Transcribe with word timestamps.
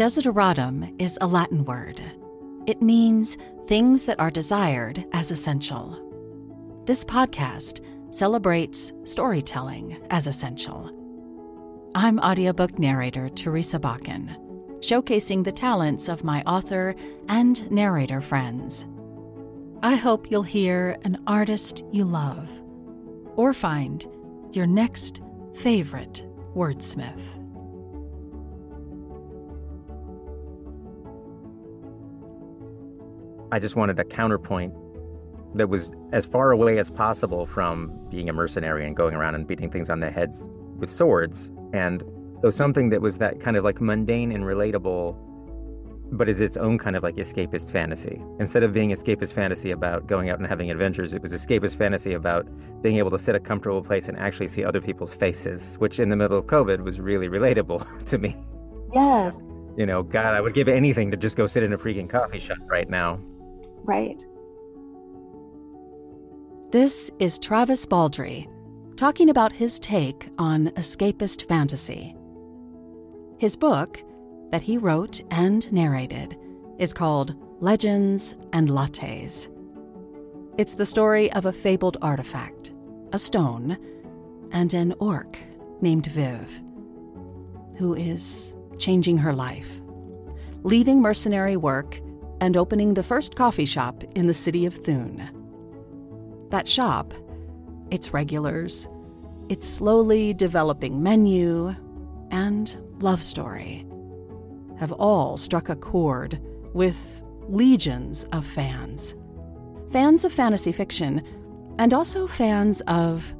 Desideratum 0.00 0.94
is 0.98 1.18
a 1.20 1.26
Latin 1.26 1.62
word. 1.66 2.00
It 2.66 2.80
means 2.80 3.36
things 3.66 4.06
that 4.06 4.18
are 4.18 4.30
desired 4.30 5.04
as 5.12 5.30
essential. 5.30 6.82
This 6.86 7.04
podcast 7.04 7.84
celebrates 8.10 8.94
storytelling 9.04 9.98
as 10.08 10.26
essential. 10.26 10.90
I'm 11.94 12.18
audiobook 12.18 12.78
narrator 12.78 13.28
Teresa 13.28 13.78
Bakken, 13.78 14.34
showcasing 14.78 15.44
the 15.44 15.52
talents 15.52 16.08
of 16.08 16.24
my 16.24 16.42
author 16.44 16.94
and 17.28 17.70
narrator 17.70 18.22
friends. 18.22 18.86
I 19.82 19.96
hope 19.96 20.30
you'll 20.30 20.44
hear 20.44 20.96
an 21.04 21.22
artist 21.26 21.84
you 21.92 22.06
love 22.06 22.62
or 23.36 23.52
find 23.52 24.06
your 24.52 24.66
next 24.66 25.20
favorite 25.52 26.24
wordsmith. 26.56 27.39
I 33.52 33.58
just 33.58 33.76
wanted 33.76 33.98
a 33.98 34.04
counterpoint 34.04 34.74
that 35.54 35.68
was 35.68 35.92
as 36.12 36.26
far 36.26 36.52
away 36.52 36.78
as 36.78 36.90
possible 36.90 37.46
from 37.46 37.92
being 38.08 38.28
a 38.28 38.32
mercenary 38.32 38.86
and 38.86 38.96
going 38.96 39.14
around 39.14 39.34
and 39.34 39.46
beating 39.46 39.70
things 39.70 39.90
on 39.90 40.00
the 40.00 40.10
heads 40.10 40.48
with 40.78 40.90
swords. 40.90 41.50
And 41.72 42.04
so 42.38 42.50
something 42.50 42.90
that 42.90 43.02
was 43.02 43.18
that 43.18 43.40
kind 43.40 43.56
of 43.56 43.64
like 43.64 43.80
mundane 43.80 44.32
and 44.32 44.44
relatable, 44.44 45.16
but 46.12 46.28
is 46.28 46.40
its 46.40 46.56
own 46.56 46.78
kind 46.78 46.96
of 46.96 47.02
like 47.02 47.16
escapist 47.16 47.70
fantasy. 47.70 48.22
Instead 48.38 48.62
of 48.62 48.72
being 48.72 48.90
escapist 48.90 49.34
fantasy 49.34 49.72
about 49.72 50.06
going 50.06 50.30
out 50.30 50.38
and 50.38 50.46
having 50.46 50.70
adventures, 50.70 51.14
it 51.14 51.22
was 51.22 51.32
escapist 51.32 51.76
fantasy 51.76 52.12
about 52.12 52.46
being 52.82 52.98
able 52.98 53.10
to 53.10 53.18
sit 53.18 53.34
a 53.34 53.40
comfortable 53.40 53.82
place 53.82 54.08
and 54.08 54.16
actually 54.18 54.46
see 54.46 54.64
other 54.64 54.80
people's 54.80 55.12
faces, 55.12 55.76
which 55.76 55.98
in 55.98 56.08
the 56.08 56.16
middle 56.16 56.38
of 56.38 56.46
COVID 56.46 56.80
was 56.80 57.00
really 57.00 57.28
relatable 57.28 58.04
to 58.06 58.18
me. 58.18 58.36
Yes. 58.94 59.48
You 59.76 59.86
know, 59.86 60.02
God, 60.02 60.34
I 60.34 60.40
would 60.40 60.54
give 60.54 60.68
anything 60.68 61.10
to 61.10 61.16
just 61.16 61.36
go 61.36 61.46
sit 61.46 61.62
in 61.62 61.72
a 61.72 61.78
freaking 61.78 62.08
coffee 62.08 62.38
shop 62.38 62.58
right 62.68 62.88
now. 62.88 63.20
Right. 63.84 64.24
This 66.70 67.10
is 67.18 67.38
Travis 67.38 67.86
Baldree 67.86 68.46
talking 68.96 69.30
about 69.30 69.50
his 69.50 69.78
take 69.78 70.28
on 70.38 70.68
escapist 70.72 71.48
fantasy. 71.48 72.14
His 73.38 73.56
book, 73.56 74.02
that 74.52 74.60
he 74.60 74.76
wrote 74.76 75.22
and 75.30 75.72
narrated, 75.72 76.36
is 76.78 76.92
called 76.92 77.34
Legends 77.60 78.34
and 78.52 78.68
Lattes. 78.68 79.48
It's 80.58 80.74
the 80.74 80.84
story 80.84 81.32
of 81.32 81.46
a 81.46 81.52
fabled 81.52 81.96
artifact, 82.02 82.72
a 83.12 83.18
stone, 83.18 83.78
and 84.52 84.74
an 84.74 84.92
orc 84.98 85.38
named 85.80 86.06
Viv, 86.06 86.62
who 87.78 87.94
is 87.94 88.54
changing 88.78 89.16
her 89.16 89.32
life, 89.32 89.80
leaving 90.62 91.00
mercenary 91.00 91.56
work 91.56 92.00
and 92.40 92.56
opening 92.56 92.94
the 92.94 93.02
first 93.02 93.36
coffee 93.36 93.66
shop 93.66 94.02
in 94.14 94.26
the 94.26 94.34
city 94.34 94.66
of 94.66 94.74
Thune. 94.74 95.28
That 96.50 96.66
shop, 96.66 97.14
its 97.90 98.12
regulars, 98.12 98.88
its 99.48 99.68
slowly 99.68 100.32
developing 100.34 101.02
menu, 101.02 101.74
and 102.30 102.76
love 103.00 103.22
story 103.22 103.86
have 104.80 104.92
all 104.92 105.36
struck 105.36 105.68
a 105.68 105.76
chord 105.76 106.40
with 106.72 107.22
legions 107.48 108.24
of 108.32 108.46
fans. 108.46 109.14
Fans 109.90 110.24
of 110.24 110.32
fantasy 110.32 110.72
fiction, 110.72 111.22
and 111.78 111.92
also 111.92 112.26
fans 112.26 112.80
of 112.82 113.34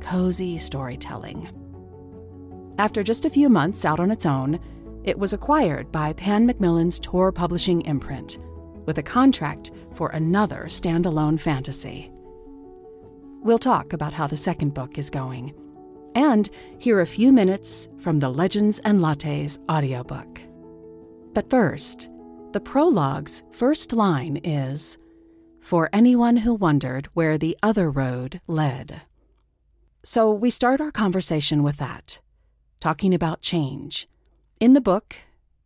cozy 0.00 0.56
storytelling. 0.56 1.48
After 2.78 3.02
just 3.02 3.24
a 3.24 3.30
few 3.30 3.48
months 3.48 3.84
out 3.84 3.98
on 3.98 4.12
its 4.12 4.24
own, 4.24 4.60
it 5.04 5.18
was 5.18 5.34
acquired 5.34 5.92
by 5.92 6.14
Pan 6.14 6.46
Macmillan's 6.46 6.98
Tor 6.98 7.30
Publishing 7.30 7.82
imprint, 7.82 8.38
with 8.86 8.96
a 8.96 9.02
contract 9.02 9.70
for 9.92 10.08
another 10.08 10.64
standalone 10.66 11.38
fantasy. 11.38 12.10
We'll 13.42 13.58
talk 13.58 13.92
about 13.92 14.14
how 14.14 14.26
the 14.26 14.36
second 14.36 14.72
book 14.72 14.96
is 14.96 15.10
going, 15.10 15.54
and 16.14 16.48
hear 16.78 17.00
a 17.00 17.06
few 17.06 17.32
minutes 17.32 17.88
from 18.00 18.18
the 18.18 18.30
Legends 18.30 18.80
and 18.80 19.00
Lattes 19.00 19.58
audiobook. 19.70 20.40
But 21.34 21.50
first, 21.50 22.08
the 22.52 22.60
prologue's 22.60 23.42
first 23.52 23.92
line 23.92 24.38
is 24.42 24.96
For 25.60 25.90
anyone 25.92 26.38
who 26.38 26.54
wondered 26.54 27.08
where 27.12 27.36
the 27.36 27.56
other 27.62 27.90
road 27.90 28.40
led. 28.46 29.02
So 30.02 30.30
we 30.30 30.50
start 30.50 30.80
our 30.80 30.92
conversation 30.92 31.62
with 31.62 31.78
that, 31.78 32.20
talking 32.80 33.12
about 33.14 33.42
change 33.42 34.06
in 34.60 34.72
the 34.72 34.80
book 34.80 35.16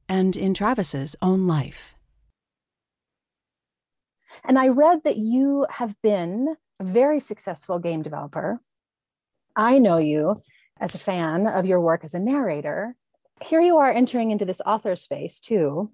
and 0.09 0.37
in 0.37 0.55
Travis's 0.55 1.17
own 1.21 1.47
life. 1.47 1.95
And 4.45 4.59
I 4.59 4.69
read 4.69 5.05
that 5.05 5.17
you 5.17 5.67
have 5.71 5.95
been 6.03 6.57
a 6.81 6.85
very 6.85 7.21
successful 7.21 7.79
game 7.79 8.03
developer. 8.03 8.61
I 9.57 9.79
know 9.79 9.99
you 9.99 10.37
as 10.81 10.95
a 10.95 10.99
fan 10.99 11.47
of 11.47 11.67
your 11.67 11.81
work 11.81 12.05
as 12.05 12.15
a 12.15 12.19
narrator. 12.19 12.95
Here 13.43 13.61
you 13.61 13.79
are 13.79 13.91
entering 13.91 14.31
into 14.31 14.45
this 14.45 14.61
author 14.65 14.97
space 14.97 15.39
too. 15.39 15.91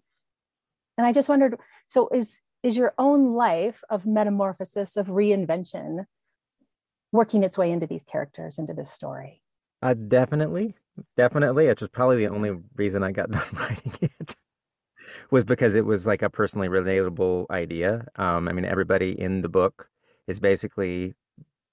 And 0.97 1.07
I 1.07 1.13
just 1.13 1.29
wondered 1.29 1.59
so 1.87 2.09
is 2.09 2.41
is 2.63 2.77
your 2.77 2.95
own 2.97 3.35
life 3.35 3.83
of 3.91 4.07
metamorphosis 4.07 4.97
of 4.97 5.09
reinvention 5.09 6.07
working 7.13 7.45
its 7.45 7.59
way 7.59 7.71
into 7.71 7.87
these 7.87 8.05
characters 8.05 8.59
into 8.59 8.73
this 8.73 8.91
story? 8.91 9.43
Uh, 9.83 9.95
definitely, 9.95 10.75
definitely. 11.17 11.67
It's 11.67 11.81
just 11.81 11.93
probably 11.93 12.19
the 12.19 12.33
only 12.33 12.53
reason 12.77 13.03
I 13.03 13.13
got 13.13 13.31
done 13.31 13.43
writing 13.55 13.93
it 14.01 14.37
was 15.31 15.45
because 15.45 15.77
it 15.77 15.85
was 15.85 16.07
like 16.07 16.23
a 16.23 16.31
personally 16.31 16.69
relatable 16.69 17.47
idea. 17.51 18.07
Um, 18.17 18.49
I 18.49 18.53
mean, 18.53 18.65
everybody 18.65 19.19
in 19.19 19.41
the 19.43 19.49
book 19.49 19.89
is 20.27 20.41
basically 20.41 21.15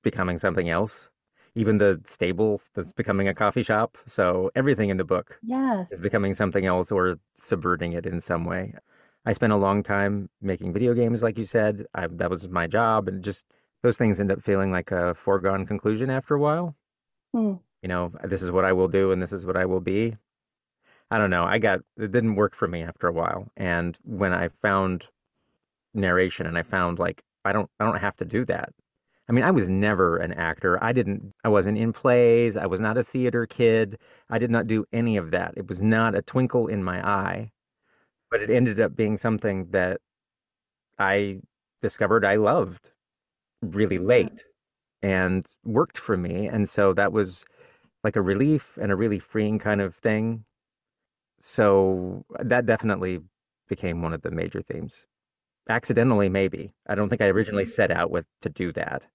becoming 0.04 0.38
something 0.38 0.70
else. 0.70 1.10
Even 1.54 1.80
the 1.80 2.02
stable 2.06 2.62
that's 2.74 2.94
becoming 2.94 3.28
a 3.28 3.34
coffee 3.34 3.64
shop. 3.64 3.98
So 4.06 4.52
everything 4.56 4.90
in 4.90 4.98
the 4.98 5.04
book 5.04 5.38
yes. 5.44 5.92
is 5.92 6.00
becoming 6.00 6.34
something 6.34 6.66
else 6.66 6.92
or 6.92 7.16
subverting 7.36 7.92
it 7.92 8.06
in 8.06 8.20
some 8.22 8.46
way. 8.46 8.74
I 9.26 9.34
spent 9.34 9.54
a 9.54 9.58
long 9.58 9.84
time 9.84 10.30
making 10.42 10.74
video 10.74 10.94
games, 10.94 11.22
like 11.22 11.38
you 11.38 11.44
said. 11.44 11.86
I, 11.94 12.08
that 12.08 12.30
was 12.30 12.50
my 12.50 12.68
job, 12.68 13.08
and 13.08 13.24
just 13.24 13.46
those 13.84 13.98
things 13.98 14.20
end 14.20 14.32
up 14.32 14.42
feeling 14.42 14.72
like 14.72 14.92
a 14.92 15.14
foregone 15.14 15.66
conclusion 15.66 16.10
after 16.10 16.36
a 16.36 16.40
while. 16.40 16.76
Hmm. 17.34 17.56
You 17.82 17.90
know, 17.90 18.12
this 18.24 18.42
is 18.44 18.52
what 18.52 18.66
I 18.66 18.74
will 18.74 18.88
do, 18.88 19.12
and 19.12 19.22
this 19.22 19.34
is 19.34 19.46
what 19.46 19.58
I 19.58 19.66
will 19.66 19.80
be. 19.80 20.16
I 21.10 21.18
don't 21.18 21.30
know. 21.30 21.44
I 21.44 21.58
got 21.60 21.82
it 21.98 22.12
didn't 22.12 22.36
work 22.36 22.56
for 22.56 22.68
me 22.68 22.84
after 22.84 23.08
a 23.08 23.12
while. 23.12 23.52
And 23.58 23.98
when 24.04 24.34
I 24.34 24.48
found 24.48 25.10
narration 25.94 26.46
and 26.46 26.58
I 26.58 26.64
found 26.64 27.00
like 27.00 27.24
I 27.44 27.52
don't 27.52 27.70
I 27.80 27.86
don't 27.86 28.00
have 28.00 28.16
to 28.18 28.26
do 28.26 28.46
that. 28.46 28.70
I 29.28 29.34
mean, 29.34 29.44
I 29.44 29.52
was 29.52 29.68
never 29.70 30.18
an 30.18 30.34
actor. 30.34 30.82
I 30.84 30.94
didn't 30.94 31.34
I 31.44 31.50
wasn't 31.50 31.78
in 31.78 31.92
plays. 31.92 32.56
I 32.56 32.66
was 32.66 32.80
not 32.80 32.98
a 32.98 33.04
theater 33.04 33.46
kid. 33.46 33.98
I 34.30 34.40
did 34.40 34.52
not 34.52 34.68
do 34.68 34.86
any 34.94 35.18
of 35.18 35.32
that. 35.32 35.54
It 35.58 35.68
was 35.68 35.82
not 35.82 36.16
a 36.16 36.22
twinkle 36.22 36.68
in 36.68 36.84
my 36.84 37.06
eye. 37.06 37.52
But 38.30 38.42
it 38.42 38.50
ended 38.50 38.80
up 38.80 38.96
being 38.96 39.18
something 39.18 39.72
that 39.72 40.00
I 40.98 41.42
discovered 41.82 42.24
I 42.24 42.38
loved 42.38 42.92
really 43.62 43.98
late 43.98 44.44
and 45.02 45.44
worked 45.66 45.98
for 45.98 46.16
me. 46.16 46.48
And 46.48 46.70
so 46.70 46.94
that 46.94 47.12
was 47.12 47.44
like 48.04 48.16
a 48.16 48.22
relief 48.22 48.78
and 48.82 48.92
a 48.92 48.96
really 48.96 49.20
freeing 49.20 49.60
kind 49.60 49.82
of 49.82 49.96
thing 49.96 50.46
so 51.42 52.24
that 52.40 52.66
definitely 52.66 53.20
became 53.68 54.02
one 54.02 54.14
of 54.14 54.22
the 54.22 54.32
major 54.32 54.62
themes. 54.62 55.08
Accidentally, 55.68 56.30
maybe. 56.30 56.74
I 56.88 56.96
don't 56.96 57.10
think 57.10 57.22
I 57.22 57.28
originally 57.28 57.64
mm-hmm. 57.64 57.70
set 57.70 57.92
out 57.92 58.12
with 58.12 58.26
to 58.42 58.50
do 58.50 58.72
that. 58.74 59.08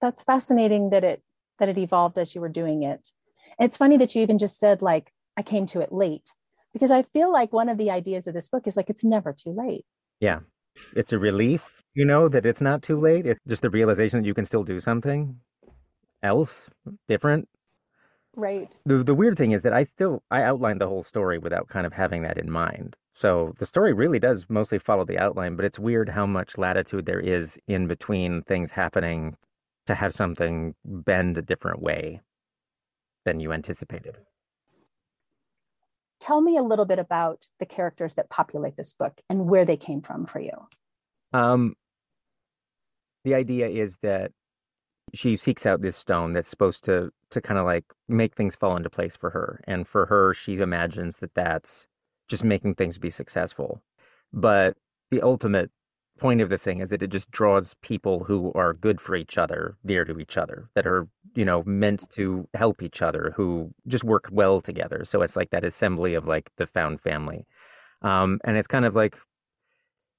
That's 0.00 0.22
fascinating 0.22 0.90
that 0.90 1.04
it 1.04 1.22
that 1.58 1.68
it 1.68 1.78
evolved 1.78 2.18
as 2.18 2.34
you 2.34 2.40
were 2.40 2.48
doing 2.48 2.82
it. 2.82 3.10
it's 3.58 3.76
funny 3.76 3.98
that 3.98 4.14
you 4.14 4.22
even 4.22 4.38
just 4.38 4.58
said 4.58 4.80
like 4.80 5.12
I 5.36 5.42
came 5.42 5.66
to 5.66 5.80
it 5.80 5.92
late 5.92 6.32
because 6.72 6.90
I 6.90 7.02
feel 7.02 7.30
like 7.30 7.52
one 7.52 7.68
of 7.68 7.76
the 7.76 7.90
ideas 7.90 8.26
of 8.26 8.34
this 8.34 8.48
book 8.48 8.66
is 8.66 8.76
like 8.76 8.88
it's 8.88 9.04
never 9.04 9.32
too 9.32 9.52
late. 9.52 9.84
Yeah. 10.20 10.40
It's 10.96 11.12
a 11.12 11.18
relief, 11.18 11.82
you 11.94 12.04
know, 12.04 12.28
that 12.28 12.46
it's 12.46 12.62
not 12.62 12.82
too 12.82 12.98
late. 12.98 13.26
It's 13.26 13.40
just 13.46 13.62
the 13.62 13.70
realization 13.70 14.20
that 14.20 14.26
you 14.26 14.34
can 14.34 14.44
still 14.44 14.64
do 14.64 14.80
something 14.80 15.40
else 16.22 16.70
different 17.08 17.48
Right. 18.36 18.78
The 18.86 19.02
the 19.02 19.14
weird 19.14 19.36
thing 19.36 19.50
is 19.50 19.62
that 19.62 19.72
I 19.72 19.84
still 19.84 20.22
I 20.30 20.42
outlined 20.42 20.80
the 20.80 20.88
whole 20.88 21.02
story 21.02 21.38
without 21.38 21.68
kind 21.68 21.86
of 21.86 21.92
having 21.92 22.22
that 22.22 22.38
in 22.38 22.50
mind. 22.50 22.96
So 23.12 23.52
the 23.58 23.66
story 23.66 23.92
really 23.92 24.18
does 24.18 24.46
mostly 24.48 24.78
follow 24.78 25.04
the 25.04 25.18
outline, 25.18 25.56
but 25.56 25.64
it's 25.64 25.78
weird 25.78 26.10
how 26.10 26.26
much 26.26 26.56
latitude 26.56 27.06
there 27.06 27.20
is 27.20 27.58
in 27.66 27.86
between 27.88 28.42
things 28.42 28.72
happening 28.72 29.36
to 29.86 29.94
have 29.94 30.14
something 30.14 30.74
bend 30.84 31.38
a 31.38 31.42
different 31.42 31.82
way 31.82 32.20
than 33.24 33.40
you 33.40 33.52
anticipated. 33.52 34.18
Tell 36.20 36.40
me 36.40 36.56
a 36.56 36.62
little 36.62 36.84
bit 36.84 36.98
about 36.98 37.48
the 37.58 37.66
characters 37.66 38.14
that 38.14 38.30
populate 38.30 38.76
this 38.76 38.92
book 38.92 39.20
and 39.28 39.48
where 39.48 39.64
they 39.64 39.76
came 39.76 40.02
from 40.02 40.26
for 40.26 40.38
you. 40.38 40.68
Um 41.32 41.74
the 43.24 43.34
idea 43.34 43.68
is 43.68 43.98
that 43.98 44.32
she 45.14 45.36
seeks 45.36 45.66
out 45.66 45.80
this 45.80 45.96
stone 45.96 46.32
that's 46.32 46.48
supposed 46.48 46.84
to 46.84 47.12
to 47.30 47.40
kind 47.40 47.58
of 47.58 47.66
like 47.66 47.84
make 48.08 48.34
things 48.34 48.56
fall 48.56 48.76
into 48.76 48.90
place 48.90 49.16
for 49.16 49.30
her 49.30 49.60
and 49.66 49.86
for 49.86 50.06
her 50.06 50.34
she 50.34 50.56
imagines 50.58 51.20
that 51.20 51.34
that's 51.34 51.86
just 52.28 52.44
making 52.44 52.74
things 52.74 52.98
be 52.98 53.10
successful. 53.10 53.82
But 54.32 54.76
the 55.10 55.20
ultimate 55.20 55.70
point 56.18 56.40
of 56.40 56.48
the 56.48 56.58
thing 56.58 56.80
is 56.80 56.90
that 56.90 57.02
it 57.02 57.10
just 57.10 57.30
draws 57.30 57.74
people 57.82 58.24
who 58.24 58.52
are 58.54 58.74
good 58.74 59.00
for 59.00 59.16
each 59.16 59.38
other 59.38 59.76
near 59.82 60.04
to 60.04 60.18
each 60.20 60.36
other 60.36 60.68
that 60.74 60.86
are 60.86 61.08
you 61.34 61.46
know 61.46 61.62
meant 61.64 62.08
to 62.10 62.46
help 62.52 62.82
each 62.82 63.00
other 63.00 63.32
who 63.36 63.72
just 63.88 64.04
work 64.04 64.28
well 64.30 64.60
together 64.60 65.02
so 65.02 65.22
it's 65.22 65.34
like 65.34 65.48
that 65.48 65.64
assembly 65.64 66.12
of 66.12 66.28
like 66.28 66.50
the 66.56 66.66
found 66.66 67.00
family 67.00 67.46
um, 68.02 68.38
and 68.44 68.58
it's 68.58 68.66
kind 68.66 68.84
of 68.84 68.94
like 68.94 69.16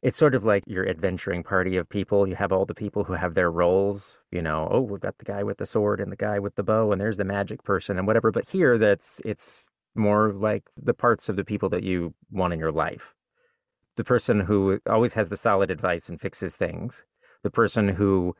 it's 0.01 0.17
sort 0.17 0.35
of 0.35 0.45
like 0.45 0.63
your 0.67 0.87
adventuring 0.87 1.43
party 1.43 1.77
of 1.77 1.87
people. 1.89 2.27
You 2.27 2.35
have 2.35 2.51
all 2.51 2.65
the 2.65 2.73
people 2.73 3.03
who 3.03 3.13
have 3.13 3.33
their 3.33 3.51
roles 3.51 4.17
you 4.31 4.41
know 4.41 4.67
oh 4.71 4.81
we've 4.81 5.01
got 5.01 5.17
the 5.17 5.25
guy 5.25 5.43
with 5.43 5.57
the 5.57 5.65
sword 5.65 5.99
and 5.99 6.11
the 6.11 6.15
guy 6.15 6.39
with 6.39 6.55
the 6.55 6.63
bow 6.63 6.91
and 6.91 7.01
there's 7.01 7.17
the 7.17 7.25
magic 7.25 7.63
person 7.63 7.97
and 7.97 8.07
whatever 8.07 8.31
but 8.31 8.49
here 8.49 8.77
that's 8.77 9.21
it's 9.25 9.63
more 9.95 10.33
like 10.33 10.69
the 10.77 10.93
parts 10.93 11.29
of 11.29 11.35
the 11.35 11.43
people 11.43 11.69
that 11.69 11.83
you 11.83 12.13
want 12.31 12.53
in 12.53 12.59
your 12.59 12.71
life. 12.71 13.13
The 13.97 14.03
person 14.03 14.41
who 14.41 14.79
always 14.89 15.13
has 15.13 15.29
the 15.29 15.37
solid 15.37 15.69
advice 15.69 16.09
and 16.09 16.19
fixes 16.19 16.55
things, 16.55 17.03
the 17.43 17.51
person 17.51 17.89
who 17.89 18.35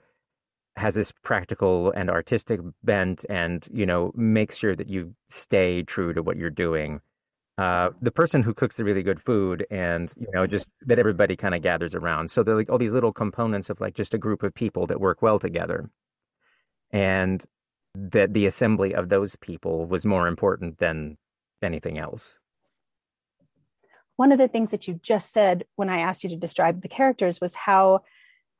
has 0.78 0.96
this 0.96 1.12
practical 1.24 1.92
and 1.92 2.10
artistic 2.10 2.62
bent 2.84 3.26
and, 3.30 3.68
you 3.74 3.86
know, 3.86 4.12
makes 4.16 4.58
sure 4.58 4.76
that 4.76 4.88
you 4.88 5.16
stay 5.30 5.84
true 5.84 6.14
to 6.14 6.24
what 6.24 6.38
you're 6.38 6.50
doing. 6.50 7.02
Uh, 7.62 7.92
the 8.02 8.12
person 8.12 8.42
who 8.42 8.54
cooks 8.56 8.76
the 8.78 8.84
really 8.84 9.04
good 9.04 9.22
food 9.22 9.68
and, 9.70 10.14
you 10.20 10.28
know, 10.34 10.48
just 10.48 10.72
that 10.82 10.98
everybody 10.98 11.36
kind 11.36 11.54
of 11.54 11.62
gathers 11.62 11.94
around. 11.94 12.32
So 12.32 12.42
they're 12.42 12.56
like 12.56 12.72
all 12.72 12.80
these 12.80 12.94
little 12.94 13.12
components 13.14 13.70
of 13.70 13.80
like 13.80 13.94
just 13.94 14.16
a 14.16 14.18
group 14.18 14.42
of 14.42 14.56
people 14.56 14.88
that 14.88 15.00
work 15.00 15.22
well 15.22 15.38
together. 15.38 15.90
And 16.90 17.46
that 17.94 18.34
the 18.34 18.48
assembly 18.48 18.96
of 18.96 19.10
those 19.10 19.36
people 19.36 19.86
was 19.86 20.08
more 20.08 20.28
important 20.28 20.80
than 20.80 21.18
anything 21.62 22.00
else 22.00 22.40
one 24.22 24.32
of 24.32 24.38
the 24.38 24.48
things 24.48 24.70
that 24.70 24.88
you 24.88 25.00
just 25.02 25.34
said 25.34 25.66
when 25.78 25.90
I 25.90 26.02
asked 26.02 26.24
you 26.24 26.30
to 26.30 26.36
describe 26.36 26.84
the 26.84 26.88
characters 26.88 27.42
was 27.42 27.56
how 27.56 28.02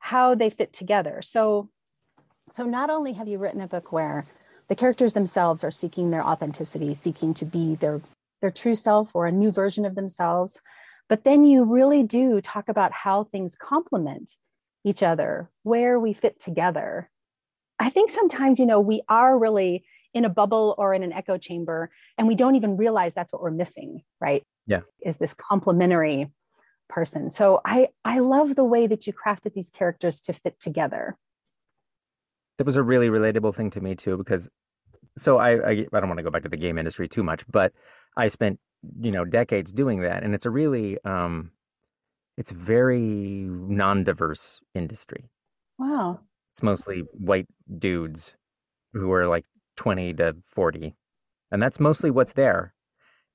how 0.00 0.34
they 0.34 0.50
fit 0.50 0.72
together. 0.72 1.22
So 1.22 1.68
so 2.50 2.64
not 2.64 2.90
only 2.90 3.12
have 3.12 3.28
you 3.28 3.38
written 3.38 3.60
a 3.60 3.68
book 3.68 3.92
where 3.92 4.24
the 4.66 4.74
characters 4.74 5.12
themselves 5.12 5.62
are 5.62 5.70
seeking 5.70 6.10
their 6.10 6.26
authenticity, 6.26 6.94
seeking 6.94 7.32
to 7.34 7.44
be 7.44 7.76
their 7.76 8.00
their 8.42 8.50
true 8.50 8.74
self 8.74 9.12
or 9.14 9.26
a 9.26 9.32
new 9.32 9.50
version 9.50 9.86
of 9.86 9.94
themselves, 9.94 10.60
but 11.08 11.24
then 11.24 11.44
you 11.44 11.64
really 11.64 12.02
do 12.02 12.42
talk 12.42 12.68
about 12.68 12.92
how 12.92 13.24
things 13.24 13.56
complement 13.56 14.36
each 14.84 15.02
other, 15.02 15.48
where 15.62 15.98
we 15.98 16.12
fit 16.12 16.38
together. 16.38 17.08
I 17.78 17.88
think 17.88 18.10
sometimes, 18.10 18.58
you 18.58 18.66
know, 18.66 18.80
we 18.80 19.00
are 19.08 19.38
really 19.38 19.84
in 20.12 20.26
a 20.26 20.28
bubble 20.28 20.74
or 20.76 20.92
in 20.92 21.02
an 21.02 21.14
echo 21.14 21.38
chamber 21.38 21.90
and 22.18 22.28
we 22.28 22.34
don't 22.34 22.56
even 22.56 22.76
realize 22.76 23.14
that's 23.14 23.32
what 23.32 23.40
we're 23.40 23.50
missing, 23.50 24.02
right? 24.20 24.42
yeah 24.66 24.80
is 25.00 25.16
this 25.16 25.34
complementary 25.34 26.30
person 26.88 27.30
so 27.30 27.60
i 27.64 27.88
i 28.04 28.18
love 28.18 28.54
the 28.54 28.64
way 28.64 28.86
that 28.86 29.06
you 29.06 29.12
crafted 29.12 29.54
these 29.54 29.70
characters 29.70 30.20
to 30.20 30.32
fit 30.32 30.58
together 30.60 31.16
That 32.58 32.66
was 32.66 32.76
a 32.76 32.82
really 32.82 33.08
relatable 33.08 33.54
thing 33.54 33.70
to 33.70 33.80
me 33.80 33.94
too 33.94 34.16
because 34.16 34.50
so 35.16 35.38
I, 35.38 35.50
I 35.50 35.70
i 35.92 36.00
don't 36.00 36.08
want 36.08 36.18
to 36.18 36.24
go 36.24 36.30
back 36.30 36.42
to 36.42 36.48
the 36.48 36.56
game 36.56 36.78
industry 36.78 37.08
too 37.08 37.22
much 37.22 37.44
but 37.50 37.72
i 38.16 38.28
spent 38.28 38.58
you 39.00 39.10
know 39.10 39.24
decades 39.24 39.72
doing 39.72 40.00
that 40.00 40.22
and 40.22 40.34
it's 40.34 40.46
a 40.46 40.50
really 40.50 40.98
um 41.04 41.52
it's 42.36 42.50
very 42.50 43.46
non-diverse 43.48 44.60
industry 44.74 45.30
wow 45.78 46.20
it's 46.52 46.62
mostly 46.62 47.00
white 47.12 47.46
dudes 47.78 48.34
who 48.92 49.12
are 49.12 49.26
like 49.26 49.44
20 49.76 50.14
to 50.14 50.36
40 50.44 50.94
and 51.50 51.62
that's 51.62 51.80
mostly 51.80 52.10
what's 52.10 52.32
there 52.32 52.74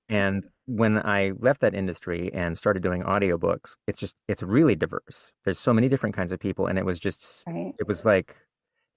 and 0.09 0.47
when 0.65 0.97
I 0.97 1.33
left 1.37 1.61
that 1.61 1.73
industry 1.73 2.31
and 2.33 2.57
started 2.57 2.83
doing 2.83 3.03
audiobooks, 3.03 3.75
it's 3.87 3.97
just 3.97 4.15
it's 4.27 4.43
really 4.43 4.75
diverse. 4.75 5.33
There's 5.43 5.59
so 5.59 5.73
many 5.73 5.89
different 5.89 6.15
kinds 6.15 6.31
of 6.31 6.39
people 6.39 6.67
and 6.67 6.77
it 6.77 6.85
was 6.85 6.99
just 6.99 7.43
right. 7.45 7.73
it 7.79 7.87
was 7.87 8.05
like 8.05 8.35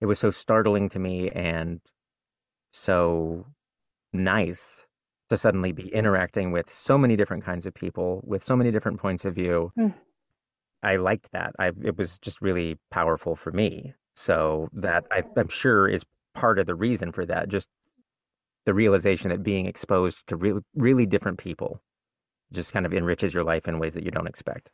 it 0.01 0.07
was 0.07 0.19
so 0.19 0.31
startling 0.31 0.89
to 0.91 0.99
me 0.99 1.31
and 1.31 1.81
so 2.71 3.47
nice 4.13 4.87
to 5.29 5.37
suddenly 5.37 5.73
be 5.73 5.89
interacting 5.95 6.51
with 6.51 6.69
so 6.69 6.99
many 6.99 7.17
different 7.17 7.45
kinds 7.45 7.67
of 7.67 7.75
people 7.75 8.21
with 8.25 8.43
so 8.43 8.57
many 8.57 8.71
different 8.71 8.99
points 8.99 9.25
of 9.25 9.35
view. 9.35 9.73
Mm. 9.79 9.95
I 10.83 10.97
liked 10.97 11.33
that. 11.33 11.55
I 11.59 11.73
it 11.83 11.97
was 11.97 12.19
just 12.19 12.41
really 12.41 12.79
powerful 12.91 13.37
for 13.37 13.53
me. 13.53 13.95
So 14.15 14.69
that 14.73 15.05
I, 15.11 15.23
I'm 15.37 15.49
sure 15.49 15.89
is 15.89 16.05
part 16.35 16.59
of 16.59 16.67
the 16.67 16.75
reason 16.75 17.13
for 17.13 17.25
that. 17.27 17.49
Just 17.49 17.69
the 18.67 18.75
realization 18.75 19.31
that 19.31 19.43
being 19.43 19.67
exposed 19.67 20.27
to 20.27 20.37
re- 20.37 20.61
really 20.75 21.07
different 21.07 21.39
people 21.39 21.81
just 22.53 22.73
kind 22.73 22.85
of 22.85 22.93
enriches 22.93 23.35
your 23.35 23.45
life 23.45 23.69
in 23.69 23.79
ways 23.79 23.95
that 23.95 24.05
you 24.05 24.11
don't 24.11 24.27
expect. 24.27 24.71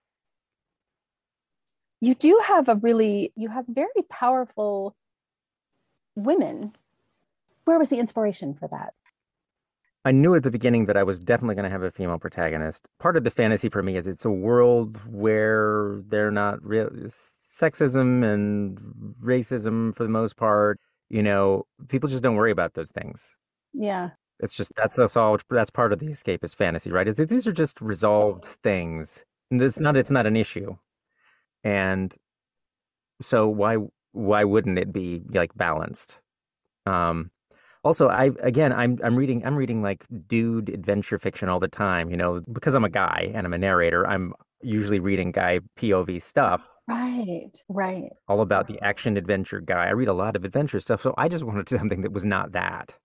You 2.01 2.15
do 2.15 2.41
have 2.45 2.69
a 2.69 2.77
really, 2.77 3.33
you 3.37 3.49
have 3.49 3.65
very 3.69 4.03
powerful 4.11 4.95
women. 6.15 6.75
Where 7.67 7.79
was 7.79 7.91
the 7.91 7.99
inspiration 7.99 8.55
for 8.55 8.69
that? 8.69 8.95
I 10.05 10.13
knew 10.13 10.37
at 10.37 10.45
the 10.45 10.53
beginning 10.53 10.85
that 10.85 10.97
I 10.97 11.03
was 11.03 11.19
definitely 11.19 11.57
going 11.57 11.65
to 11.65 11.71
have 11.71 11.83
a 11.83 11.91
female 11.91 12.19
protagonist. 12.19 12.87
Part 13.01 13.17
of 13.17 13.25
the 13.25 13.31
fantasy 13.31 13.69
for 13.69 13.83
me 13.83 13.97
is 13.97 14.07
it's 14.07 14.25
a 14.25 14.31
world 14.31 15.01
where 15.09 16.01
they're 16.07 16.31
not 16.31 16.65
real 16.65 16.89
sexism 16.91 18.23
and 18.25 18.79
racism 19.21 19.93
for 19.93 20.05
the 20.05 20.09
most 20.09 20.37
part. 20.37 20.79
You 21.11 21.25
know, 21.25 21.65
people 21.89 22.09
just 22.09 22.23
don't 22.23 22.37
worry 22.37 22.53
about 22.53 22.75
those 22.75 22.93
things. 22.93 23.37
Yeah. 23.73 24.11
It's 24.39 24.57
just 24.57 24.73
that's 24.77 24.95
that's 24.95 25.17
all 25.17 25.39
that's 25.51 25.71
part 25.71 25.93
of 25.93 25.99
the 25.99 26.07
escapist 26.07 26.55
fantasy, 26.55 26.93
right? 26.93 27.09
Is 27.09 27.17
that 27.17 27.29
these 27.29 27.49
are 27.49 27.53
just 27.53 27.81
resolved 27.81 28.45
things. 28.45 29.25
And 29.51 29.61
it's 29.61 29.81
not 29.81 29.97
it's 29.97 30.13
not 30.13 30.27
an 30.27 30.37
issue. 30.37 30.77
And 31.65 32.15
so 33.21 33.49
why 33.49 33.79
why 34.13 34.45
wouldn't 34.45 34.79
it 34.79 34.93
be 34.93 35.25
like 35.33 35.57
balanced? 35.57 36.21
Um 36.85 37.33
also 37.87 38.09
I 38.09 38.33
again 38.41 38.73
I'm 38.73 38.99
I'm 39.03 39.17
reading 39.17 39.45
I'm 39.47 39.57
reading 39.57 39.83
like 39.83 40.05
dude 40.29 40.69
adventure 40.69 41.19
fiction 41.19 41.49
all 41.49 41.61
the 41.61 41.69
time, 41.69 42.11
you 42.11 42.17
know, 42.17 42.43
because 42.53 42.75
I'm 42.75 42.85
a 42.85 42.91
guy 42.91 43.31
and 43.35 43.47
I'm 43.47 43.53
a 43.53 43.59
narrator, 43.59 44.07
I'm 44.07 44.35
usually 44.63 44.99
reading 44.99 45.33
guy 45.33 45.61
POV 45.79 46.21
stuff. 46.21 46.73
Right, 46.89 47.53
right. 47.69 48.11
All 48.29 48.41
about 48.41 48.67
the 48.67 48.81
action 48.81 49.17
adventure 49.17 49.61
guy. 49.61 49.87
I 49.87 49.91
read 49.91 50.09
a 50.09 50.13
lot 50.13 50.37
of 50.37 50.45
adventure 50.45 50.81
stuff, 50.81 51.01
so 51.03 51.15
I 51.17 51.29
just 51.29 51.45
wanted 51.45 51.69
something 51.79 52.03
that 52.03 52.13
was 52.13 52.25
not 52.25 52.53
that 52.53 52.99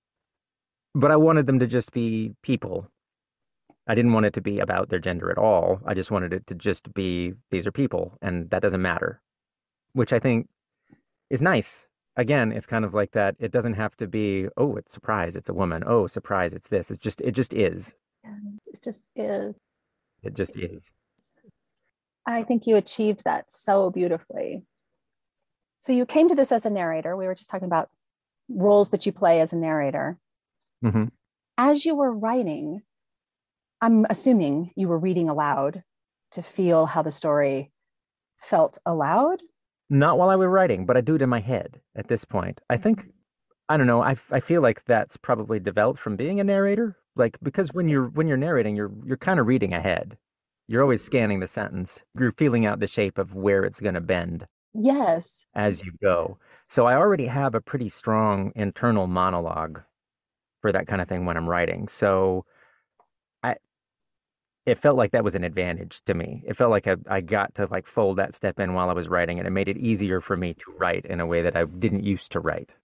but 0.94 1.12
I 1.12 1.16
wanted 1.16 1.45
them 1.45 1.60
to 1.60 1.68
just 1.68 1.92
be 1.92 2.34
people. 2.44 2.88
I 3.88 3.95
didn't 3.95 4.13
want 4.13 4.25
it 4.25 4.34
to 4.34 4.42
be 4.42 4.60
about 4.60 4.89
their 4.89 5.00
gender 5.00 5.32
at 5.32 5.38
all. 5.38 5.79
I 5.86 5.94
just 5.94 6.12
wanted 6.12 6.34
it 6.34 6.48
to 6.48 6.55
just 6.55 6.94
be 6.94 7.34
these 7.50 7.65
are 7.65 7.72
people 7.72 8.17
and 8.22 8.50
that 8.51 8.62
doesn't 8.62 8.82
matter, 8.82 9.22
which 9.94 10.13
I 10.13 10.20
think 10.20 10.48
is 11.29 11.41
nice. 11.41 11.88
Again, 12.18 12.51
it's 12.51 12.65
kind 12.65 12.84
of 12.84 12.94
like 12.94 13.12
that. 13.12 13.36
It 13.39 13.51
doesn't 13.51 13.75
have 13.75 13.96
to 13.98 14.08
be, 14.08 14.48
oh, 14.58 14.75
it's 14.75 14.91
surprise, 14.91 15.36
it's 15.36 15.50
a 15.50 15.53
woman. 15.53 15.84
Oh, 15.86 16.08
surprise, 16.08 16.53
it's 16.53 16.68
this. 16.68 16.91
It's 16.91 17.00
just, 17.00 17.22
it 17.22 17.32
just 17.32 17.53
is. 17.53 17.96
It 18.74 18.82
just 18.84 19.08
is. 19.15 19.56
It 20.24 20.36
just 20.36 20.58
is. 20.58 20.91
I 22.25 22.44
think 22.44 22.68
you 22.68 22.75
achieved 22.75 23.22
that 23.25 23.51
so 23.51 23.89
beautifully. 23.89 24.63
So 25.80 25.94
you 25.94 26.06
came 26.06 26.30
to 26.30 26.36
this 26.36 26.51
as 26.51 26.65
a 26.65 26.70
narrator. 26.70 27.15
We 27.15 27.25
were 27.25 27.34
just 27.34 27.50
talking 27.50 27.65
about 27.65 27.89
roles 28.50 28.91
that 28.91 29.06
you 29.06 29.12
play 29.12 29.39
as 29.39 29.53
a 29.53 29.58
narrator. 29.58 30.18
Mm-hmm. 30.84 31.06
As 31.58 31.86
you 31.86 31.96
were 31.96 32.12
writing, 32.12 32.82
I'm 33.82 34.06
assuming 34.10 34.72
you 34.75 34.88
were 34.88 35.00
reading 35.00 35.30
aloud 35.30 35.84
to 36.32 36.44
feel 36.44 36.86
how 36.86 37.01
the 37.01 37.12
story 37.12 37.72
felt 38.39 38.77
aloud. 38.86 39.41
Not 39.91 40.17
while 40.17 40.29
I 40.29 40.38
was 40.38 40.48
writing, 40.48 40.86
but 40.86 40.95
I 40.95 41.01
do 41.01 41.15
it 41.15 41.21
in 41.21 41.27
my 41.27 41.41
head 41.41 41.81
at 41.98 42.07
this 42.07 42.24
point. 42.24 42.62
I 42.69 42.77
think, 42.77 43.12
I 43.67 43.75
don't 43.75 43.88
know, 43.88 44.01
I, 44.01 44.15
I 44.31 44.39
feel 44.39 44.62
like 44.62 44.86
that's 44.86 45.17
probably 45.17 45.60
developed 45.60 46.00
from 46.00 46.15
being 46.15 46.39
a 46.39 46.45
narrator. 46.45 46.98
Like, 47.17 47.38
because 47.43 47.74
when 47.74 47.89
you're, 47.89 48.07
when 48.07 48.29
you're 48.29 48.38
narrating, 48.38 48.77
you're, 48.77 48.93
you're 49.05 49.17
kind 49.17 49.38
of 49.38 49.48
reading 49.48 49.74
ahead. 49.74 50.17
You're 50.65 50.81
always 50.81 51.03
scanning 51.03 51.41
the 51.41 51.48
sentence. 51.48 52.03
You're 52.17 52.31
feeling 52.31 52.65
out 52.65 52.79
the 52.79 52.88
shape 52.88 53.17
of 53.17 53.36
where 53.36 53.65
it's 53.65 53.81
going 53.81 53.95
to 53.95 54.01
bend. 54.01 54.48
Yes. 54.74 55.45
As 55.53 55.83
you 55.83 55.91
go. 56.01 56.38
So 56.69 56.86
I 56.86 56.95
already 56.95 57.25
have 57.25 57.53
a 57.53 57.60
pretty 57.60 57.89
strong 57.89 58.53
internal 58.55 59.07
monologue 59.07 59.81
for 60.62 60.71
that 60.71 60.88
kind 60.88 61.01
of 61.01 61.10
thing 61.10 61.25
when 61.25 61.36
I'm 61.36 61.50
writing. 61.50 61.89
So 61.89 62.45
it 64.65 64.77
felt 64.77 64.98
like 64.98 65.12
that 65.12 65.24
was 65.24 65.36
an 65.36 65.44
advantage 65.44 66.01
to 66.06 66.13
me. 66.13 66.44
It 66.46 66.56
felt 66.56 66.70
like 66.72 66.88
I, 66.88 66.98
I 67.10 67.22
got 67.22 67.56
to 67.56 67.65
like 67.65 67.88
fold 67.88 68.18
that 68.18 68.36
step 68.36 68.60
in 68.60 68.74
while 68.74 68.89
I 68.89 68.94
was 68.94 69.10
writing 69.10 69.39
and 69.39 69.48
it 69.48 69.51
made 69.51 69.68
it 69.68 69.77
easier 69.77 70.22
for 70.22 70.38
me 70.38 70.53
to 70.53 70.65
write 70.77 71.06
in 71.06 71.20
a 71.20 71.25
way 71.25 71.41
that 71.41 71.56
I 71.56 71.65
didn't 71.65 72.03
used 72.03 72.32
to 72.34 72.39
write. 72.39 72.75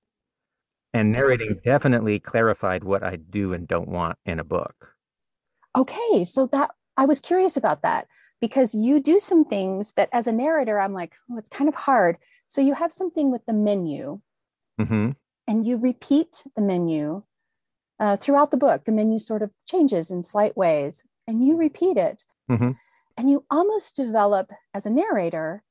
And 0.93 1.11
narrating 1.11 1.59
definitely 1.63 2.19
clarified 2.19 2.83
what 2.83 3.03
I 3.03 3.17
do 3.17 3.53
and 3.53 3.67
don't 3.67 3.89
want 3.89 4.17
in 4.25 4.39
a 4.39 4.43
book. 4.43 4.95
Okay, 5.75 6.23
so 6.23 6.47
that 6.47 6.71
I 6.95 7.05
was 7.05 7.19
curious 7.19 7.55
about 7.57 7.83
that 7.83 8.07
because 8.41 8.73
you 8.73 8.99
do 8.99 9.19
some 9.19 9.45
things 9.45 9.91
that 9.93 10.09
as 10.11 10.25
a 10.25 10.31
narrator 10.31 10.79
I'm 10.79 10.93
like, 10.93 11.13
oh, 11.31 11.37
it's 11.37 11.49
kind 11.49 11.67
of 11.67 11.75
hard. 11.75 12.17
So 12.47 12.61
you 12.61 12.73
have 12.73 12.91
something 12.91 13.31
with 13.31 13.45
the 13.45 13.53
menu. 13.53 14.21
Mm-hmm. 14.79 15.11
And 15.47 15.67
you 15.67 15.77
repeat 15.77 16.43
the 16.55 16.61
menu 16.61 17.23
uh, 17.99 18.17
throughout 18.17 18.51
the 18.51 18.57
book, 18.57 18.85
the 18.85 18.91
menu 18.91 19.19
sort 19.19 19.43
of 19.43 19.51
changes 19.67 20.09
in 20.09 20.23
slight 20.23 20.57
ways. 20.57 21.03
And 21.27 21.45
you 21.45 21.57
repeat 21.57 21.97
it. 21.97 22.23
Mm-hmm. 22.49 22.71
And 23.17 23.29
you 23.29 23.45
almost 23.49 23.95
develop, 23.95 24.51
as 24.73 24.85
a 24.85 24.91
narrator, 24.91 25.63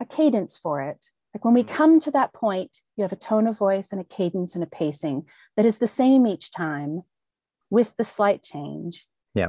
a 0.00 0.06
cadence 0.06 0.56
for 0.56 0.80
it. 0.80 1.06
Like 1.34 1.44
when 1.44 1.54
we 1.54 1.62
Mm-hmm. 1.62 1.74
come 1.74 2.00
to 2.00 2.10
that 2.12 2.32
point, 2.32 2.80
you 2.96 3.02
have 3.02 3.12
a 3.12 3.16
tone 3.16 3.46
of 3.46 3.58
voice 3.58 3.92
and 3.92 4.00
a 4.00 4.04
cadence 4.04 4.54
and 4.54 4.64
a 4.64 4.66
pacing 4.66 5.26
that 5.56 5.66
is 5.66 5.78
the 5.78 5.86
same 5.86 6.26
each 6.26 6.50
time 6.50 7.02
with 7.70 7.94
the 7.96 8.04
slight 8.04 8.42
change. 8.42 9.06
Yeah. 9.34 9.48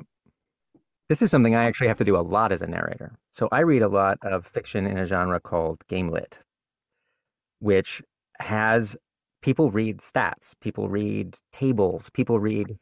This 1.08 1.22
is 1.22 1.32
something 1.32 1.56
I 1.56 1.64
actually 1.64 1.88
have 1.88 1.98
to 2.00 2.04
do 2.04 2.18
a 2.18 2.22
lot 2.22 2.52
as 2.52 2.62
a 2.62 2.68
narrator. 2.68 3.18
So 3.32 3.48
I 3.52 3.62
read 3.62 3.82
a 3.82 3.88
lot 3.88 4.20
of 4.22 4.46
fiction 4.46 4.86
in 4.86 4.98
a 4.98 5.06
genre 5.06 5.40
called 5.40 5.88
game 5.88 6.10
lit, 6.10 6.40
which 7.60 8.04
has 8.40 8.96
people 9.42 9.72
read 9.72 10.00
stats, 10.00 10.54
people 10.62 10.90
read 10.90 11.38
tables, 11.52 12.10
people 12.10 12.40
read 12.40 12.78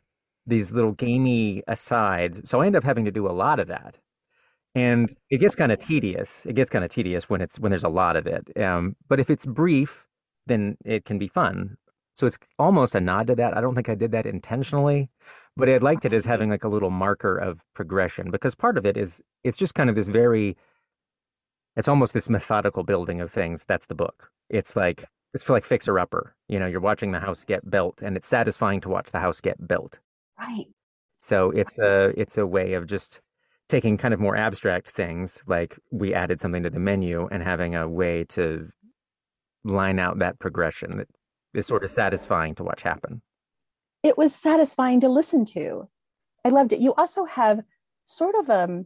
these 0.48 0.72
little 0.72 0.94
gamey 0.94 1.62
asides. 1.68 2.50
So 2.50 2.62
I 2.62 2.66
end 2.66 2.76
up 2.76 2.84
having 2.84 3.06
to 3.06 3.12
do 3.12 3.28
a 3.28 3.34
lot 3.34 3.60
of 3.60 3.68
that. 3.68 4.00
And 4.74 5.16
it 5.30 5.40
gets 5.40 5.56
kind 5.56 5.72
of 5.72 5.80
tedious. 5.80 6.46
It 6.46 6.56
gets 6.56 6.70
kind 6.70 6.86
of 6.86 6.92
tedious 6.92 7.30
when 7.30 7.42
it's 7.42 7.60
when 7.60 7.72
there's 7.72 7.84
a 7.84 7.90
lot 7.90 8.16
of 8.16 8.28
it. 8.28 8.60
Um, 8.62 8.96
but 9.08 9.20
if 9.20 9.30
it's 9.30 9.46
brief, 9.46 10.08
then 10.46 10.78
it 10.86 11.04
can 11.06 11.18
be 11.18 11.28
fun. 11.28 11.78
So 12.16 12.26
it's 12.26 12.38
almost 12.58 12.96
a 12.96 13.00
nod 13.00 13.28
to 13.28 13.36
that. 13.36 13.56
I 13.56 13.62
don't 13.62 13.76
think 13.76 13.90
I 13.90 13.96
did 13.96 14.12
that 14.12 14.26
intentionally, 14.26 15.10
but 15.56 15.70
I 15.70 15.78
liked 15.78 16.06
it 16.06 16.14
as 16.14 16.26
having 16.26 16.50
like 16.50 16.64
a 16.64 16.68
little 16.68 16.90
marker 16.90 17.38
of 17.38 17.64
progression 17.76 18.32
because 18.32 18.56
part 18.56 18.78
of 18.78 18.86
it 18.86 18.98
is 18.98 19.22
it's 19.44 19.58
just 19.58 19.76
kind 19.76 19.90
of 19.90 19.96
this 19.96 20.08
very 20.08 20.56
it's 21.76 21.88
almost 21.88 22.14
this 22.14 22.30
methodical 22.30 22.84
building 22.84 23.22
of 23.22 23.32
things. 23.32 23.66
That's 23.66 23.86
the 23.86 23.96
book. 23.96 24.32
It's 24.50 24.76
like 24.76 25.06
it's 25.34 25.50
like 25.50 25.64
fixer 25.64 26.00
upper. 26.00 26.36
You 26.48 26.60
know, 26.60 26.66
you're 26.66 26.80
watching 26.80 27.12
the 27.12 27.20
house 27.20 27.46
get 27.46 27.70
built 27.70 28.02
and 28.02 28.18
it's 28.18 28.28
satisfying 28.28 28.82
to 28.82 28.90
watch 28.90 29.12
the 29.12 29.20
house 29.20 29.42
get 29.42 29.68
built. 29.68 30.00
Right. 30.40 30.66
So 31.18 31.52
it's 31.52 31.80
a 31.80 32.14
it's 32.20 32.38
a 32.38 32.46
way 32.46 32.74
of 32.74 32.86
just 32.86 33.22
taking 33.68 33.98
kind 33.98 34.14
of 34.14 34.20
more 34.20 34.36
abstract 34.36 34.90
things 34.90 35.44
like 35.46 35.78
we 35.92 36.14
added 36.14 36.40
something 36.40 36.64
to 36.64 36.70
the 36.70 36.80
menu 36.80 37.28
and 37.32 37.44
having 37.44 37.76
a 37.76 37.88
way 37.88 38.24
to 38.24 38.68
line 39.64 40.00
out 40.00 40.20
that 40.20 40.40
progression 40.40 40.92
that 40.98 41.08
is 41.54 41.66
sort 41.66 41.84
of 41.84 41.90
satisfying 41.90 42.56
to 42.56 42.64
watch 42.64 42.84
happen. 42.84 43.22
It 44.04 44.18
was 44.18 44.34
satisfying 44.34 45.00
to 45.02 45.10
listen 45.10 45.44
to. 45.46 45.90
I 46.46 46.50
loved 46.50 46.72
it. 46.72 46.80
You 46.80 46.94
also 46.94 47.26
have 47.26 47.62
sort 48.06 48.36
of 48.36 48.50
um, 48.50 48.86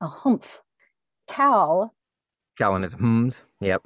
a 0.00 0.06
humph. 0.06 0.62
Cal. 1.28 1.94
Callan 2.58 2.84
is 2.84 2.94
hms. 2.94 3.42
Yep. 3.60 3.82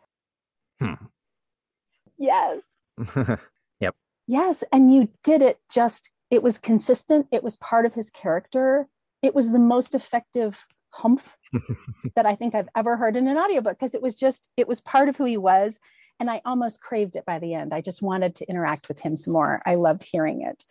Yes. 2.19 2.61
yep. 3.81 3.95
Yes. 4.27 4.65
And 4.73 4.95
you 4.95 5.09
did 5.23 5.43
it 5.43 5.59
just, 5.71 6.11
it 6.31 6.43
was 6.43 6.59
consistent. 6.59 7.27
It 7.33 7.43
was 7.43 7.57
part 7.57 7.87
of 7.87 7.95
his 7.95 8.11
character. 8.11 8.89
It 9.23 9.35
was 9.35 9.53
the 9.53 9.59
most 9.59 9.95
effective 9.95 10.67
humph 10.91 11.37
that 12.17 12.27
I 12.27 12.35
think 12.35 12.55
I've 12.55 12.69
ever 12.75 12.97
heard 12.97 13.17
in 13.17 13.29
an 13.29 13.37
audiobook 13.37 13.79
because 13.79 13.95
it 13.95 14.03
was 14.03 14.15
just, 14.15 14.49
it 14.57 14.67
was 14.67 14.81
part 14.81 15.09
of 15.09 15.17
who 15.17 15.25
he 15.25 15.37
was. 15.37 15.79
And 16.19 16.31
I 16.31 16.41
almost 16.45 16.81
craved 16.81 17.17
it 17.17 17.27
by 17.27 17.39
the 17.39 17.53
end. 17.55 17.75
I 17.75 17.81
just 17.83 18.01
wanted 18.01 18.35
to 18.37 18.49
interact 18.49 18.89
with 18.89 19.01
him 19.01 19.17
some 19.17 19.35
more. 19.35 19.63
I 19.67 19.75
loved 19.75 20.03
hearing 20.03 20.43
it. 20.43 20.65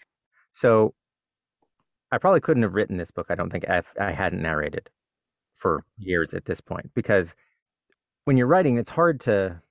so 0.51 0.93
I 2.12 2.17
probably 2.17 2.39
couldn't 2.39 2.63
have 2.63 2.75
written 2.75 2.97
this 2.97 3.12
book. 3.12 3.27
I 3.29 3.35
don't 3.35 3.50
think 3.50 3.65
if 3.67 3.93
I 4.00 4.12
hadn't 4.12 4.41
narrated 4.41 4.89
for 5.53 5.83
years 5.97 6.33
at 6.33 6.45
this 6.45 6.62
point 6.62 6.91
because 6.93 7.35
when 8.25 8.38
you're 8.38 8.47
writing, 8.47 8.77
it's 8.77 8.91
hard 8.91 9.19
to. 9.21 9.62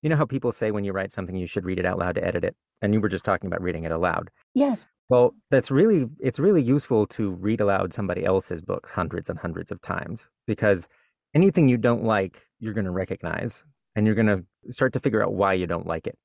You 0.00 0.08
know 0.08 0.16
how 0.16 0.24
people 0.24 0.50
say 0.50 0.72
when 0.72 0.84
you 0.84 0.92
write 0.92 1.12
something, 1.12 1.36
you 1.36 1.46
should 1.46 1.64
read 1.64 1.78
it 1.78 1.86
out 1.86 1.98
loud 1.98 2.16
to 2.16 2.24
edit 2.24 2.44
it, 2.44 2.56
and 2.80 2.92
you 2.92 3.00
were 3.00 3.08
just 3.08 3.24
talking 3.24 3.46
about 3.46 3.62
reading 3.62 3.84
it 3.84 3.92
aloud. 3.92 4.30
Yes. 4.54 4.86
Well, 5.08 5.34
that's 5.50 5.70
really 5.70 6.06
it's 6.20 6.38
really 6.38 6.62
useful 6.62 7.06
to 7.08 7.32
read 7.32 7.60
aloud 7.60 7.92
somebody 7.92 8.24
else's 8.24 8.62
books 8.62 8.90
hundreds 8.90 9.28
and 9.28 9.38
hundreds 9.38 9.70
of 9.70 9.82
times 9.82 10.28
because 10.46 10.88
anything 11.34 11.68
you 11.68 11.76
don't 11.76 12.04
like, 12.04 12.46
you're 12.60 12.74
going 12.74 12.86
to 12.86 12.90
recognize 12.90 13.64
and 13.94 14.06
you're 14.06 14.14
going 14.14 14.26
to 14.26 14.44
start 14.70 14.92
to 14.94 14.98
figure 15.00 15.22
out 15.22 15.34
why 15.34 15.52
you 15.52 15.66
don't 15.66 15.86
like 15.86 16.06
it. 16.06 16.16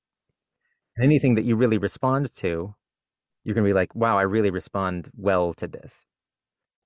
And 0.95 1.05
anything 1.05 1.35
that 1.35 1.45
you 1.45 1.55
really 1.55 1.77
respond 1.77 2.33
to, 2.37 2.75
you're 3.43 3.55
going 3.55 3.65
to 3.65 3.69
be 3.69 3.73
like, 3.73 3.93
"Wow, 3.95 4.17
I 4.17 4.23
really 4.23 4.51
respond 4.51 5.09
well 5.15 5.53
to 5.55 5.67
this." 5.67 6.05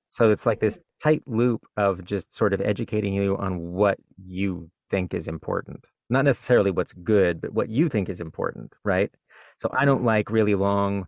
So 0.10 0.29
it's 0.31 0.45
like 0.45 0.60
this 0.60 0.79
tight 1.01 1.24
loop 1.25 1.65
of 1.77 2.03
just 2.03 2.33
sort 2.33 2.53
of 2.53 2.62
educating 2.62 3.13
you 3.13 3.38
on 3.38 3.71
what 3.71 3.98
you 4.24 4.69
think 4.89 5.13
is 5.13 5.27
important. 5.27 5.86
Not 6.10 6.25
necessarily 6.25 6.71
what's 6.71 6.93
good, 6.93 7.39
but 7.39 7.53
what 7.53 7.69
you 7.69 7.88
think 7.88 8.10
is 8.10 8.19
important, 8.19 8.74
right? 8.83 9.10
So 9.57 9.69
I 9.71 9.86
don't 9.86 10.03
like 10.03 10.29
really 10.29 10.55
long 10.55 11.07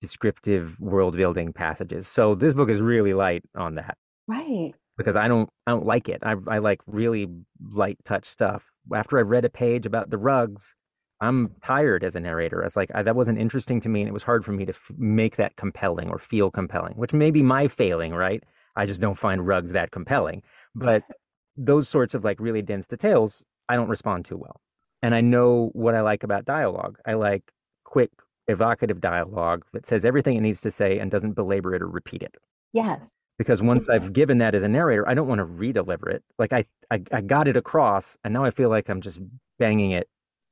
descriptive 0.00 0.78
world 0.80 1.16
building 1.16 1.52
passages. 1.52 2.06
So 2.08 2.34
this 2.34 2.54
book 2.54 2.68
is 2.68 2.80
really 2.80 3.12
light 3.14 3.42
on 3.54 3.74
that 3.76 3.96
Right. 4.26 4.74
because 4.96 5.16
I 5.16 5.28
don't 5.28 5.48
I 5.66 5.72
don't 5.72 5.86
like 5.86 6.08
it. 6.08 6.20
I 6.22 6.36
I 6.48 6.58
like 6.58 6.80
really 6.86 7.28
light 7.70 7.98
touch 8.04 8.24
stuff. 8.24 8.70
After 8.94 9.18
I've 9.18 9.30
read 9.30 9.44
a 9.44 9.50
page 9.50 9.86
about 9.86 10.10
the 10.10 10.18
rugs, 10.18 10.74
I'm 11.20 11.50
tired 11.62 12.02
as 12.02 12.16
a 12.16 12.20
narrator. 12.20 12.62
It's 12.62 12.76
like 12.76 12.90
I, 12.94 13.02
that 13.02 13.14
wasn't 13.16 13.38
interesting 13.38 13.80
to 13.82 13.88
me, 13.88 14.00
and 14.00 14.08
it 14.08 14.12
was 14.12 14.22
hard 14.22 14.44
for 14.44 14.52
me 14.52 14.64
to 14.64 14.72
f- 14.72 14.90
make 14.96 15.36
that 15.36 15.56
compelling 15.56 16.08
or 16.08 16.18
feel 16.18 16.50
compelling, 16.50 16.94
which 16.94 17.12
may 17.12 17.30
be 17.30 17.42
my 17.42 17.68
failing, 17.68 18.14
right? 18.14 18.42
I 18.76 18.86
just 18.86 19.00
don't 19.00 19.18
find 19.18 19.46
rugs 19.46 19.72
that 19.72 19.90
compelling. 19.90 20.42
But 20.74 21.02
those 21.56 21.88
sorts 21.88 22.14
of 22.14 22.24
like 22.24 22.40
really 22.40 22.62
dense 22.62 22.86
details, 22.86 23.44
I 23.68 23.76
don't 23.76 23.88
respond 23.90 24.24
to 24.26 24.36
well. 24.38 24.60
And 25.02 25.14
I 25.14 25.20
know 25.20 25.70
what 25.74 25.94
I 25.94 26.00
like 26.00 26.22
about 26.24 26.44
dialogue. 26.46 26.98
I 27.06 27.14
like 27.14 27.52
quick, 27.84 28.10
evocative 28.50 29.00
dialogue 29.00 29.64
that 29.72 29.86
says 29.86 30.04
everything 30.04 30.36
it 30.36 30.40
needs 30.42 30.60
to 30.60 30.70
say 30.70 30.98
and 30.98 31.10
doesn't 31.10 31.32
belabor 31.32 31.74
it 31.74 31.82
or 31.82 31.88
repeat 31.88 32.22
it 32.22 32.34
Yes. 32.72 33.14
because 33.38 33.62
once 33.62 33.88
I've 33.88 34.12
given 34.12 34.38
that 34.38 34.54
as 34.54 34.62
a 34.62 34.68
narrator, 34.68 35.08
I 35.08 35.14
don't 35.14 35.26
want 35.28 35.38
to 35.40 35.44
redeliver 35.46 36.08
it. 36.08 36.22
Like 36.38 36.52
I, 36.52 36.64
I, 36.90 37.02
I 37.12 37.20
got 37.20 37.48
it 37.48 37.56
across, 37.56 38.16
and 38.22 38.34
now 38.34 38.44
I 38.44 38.50
feel 38.50 38.68
like 38.68 38.88
I'm 38.88 39.00
just 39.00 39.18
banging 39.58 39.90
it, 39.92 40.08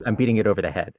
I'm 0.07 0.14
beating 0.14 0.37
it 0.38 0.47
over 0.47 0.62
the 0.62 0.71
head. 0.71 0.95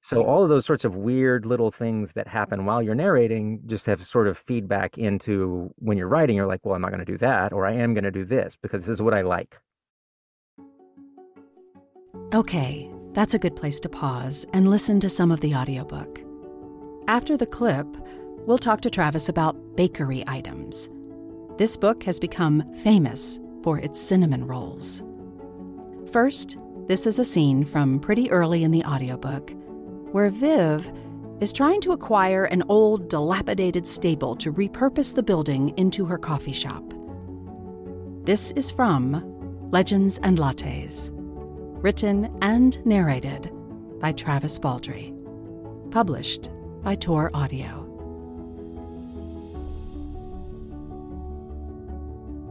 So 0.00 0.22
all 0.24 0.42
of 0.42 0.48
those 0.48 0.64
sorts 0.66 0.84
of 0.84 0.94
weird 0.94 1.46
little 1.46 1.70
things 1.70 2.12
that 2.12 2.28
happen 2.28 2.64
while 2.64 2.82
you're 2.82 2.94
narrating 2.94 3.62
just 3.66 3.86
have 3.86 4.02
sort 4.04 4.28
of 4.28 4.36
feedback 4.38 4.98
into 4.98 5.72
when 5.76 5.96
you're 5.98 6.06
writing. 6.08 6.36
You're 6.36 6.46
like, 6.46 6.64
well, 6.64 6.74
I'm 6.74 6.82
not 6.82 6.90
going 6.90 7.04
to 7.04 7.12
do 7.12 7.16
that, 7.18 7.52
or 7.52 7.66
I 7.66 7.72
am 7.72 7.92
going 7.94 8.04
to 8.04 8.10
do 8.10 8.24
this 8.24 8.56
because 8.56 8.82
this 8.86 8.94
is 8.94 9.02
what 9.02 9.14
I 9.14 9.22
like. 9.22 9.58
Okay, 12.34 12.90
that's 13.12 13.34
a 13.34 13.38
good 13.38 13.56
place 13.56 13.80
to 13.80 13.88
pause 13.88 14.46
and 14.52 14.68
listen 14.68 15.00
to 15.00 15.08
some 15.08 15.30
of 15.30 15.40
the 15.40 15.54
audiobook. 15.54 16.20
After 17.08 17.36
the 17.36 17.46
clip, 17.46 17.86
we'll 18.46 18.58
talk 18.58 18.80
to 18.80 18.90
Travis 18.90 19.28
about 19.28 19.76
bakery 19.76 20.24
items. 20.26 20.90
This 21.56 21.76
book 21.76 22.02
has 22.02 22.18
become 22.18 22.64
famous 22.74 23.38
for 23.62 23.78
its 23.78 24.00
cinnamon 24.00 24.44
rolls. 24.44 25.04
First, 26.10 26.58
this 26.88 27.06
is 27.06 27.20
a 27.20 27.24
scene 27.24 27.64
from 27.64 28.00
pretty 28.00 28.28
early 28.32 28.64
in 28.64 28.72
the 28.72 28.84
audiobook 28.84 29.52
where 30.10 30.30
Viv 30.30 30.92
is 31.40 31.52
trying 31.52 31.80
to 31.82 31.92
acquire 31.92 32.44
an 32.46 32.64
old, 32.68 33.08
dilapidated 33.08 33.86
stable 33.86 34.34
to 34.36 34.52
repurpose 34.52 35.14
the 35.14 35.22
building 35.22 35.72
into 35.76 36.06
her 36.06 36.18
coffee 36.18 36.52
shop. 36.52 36.82
This 38.24 38.50
is 38.52 38.70
from 38.70 39.22
Legends 39.70 40.18
and 40.24 40.38
Lattes, 40.38 41.10
written 41.12 42.36
and 42.42 42.84
narrated 42.84 43.52
by 44.00 44.10
Travis 44.10 44.58
Baldree, 44.58 45.12
published 45.92 46.50
by 46.86 46.94
Tor 46.94 47.32
Audio. 47.34 47.82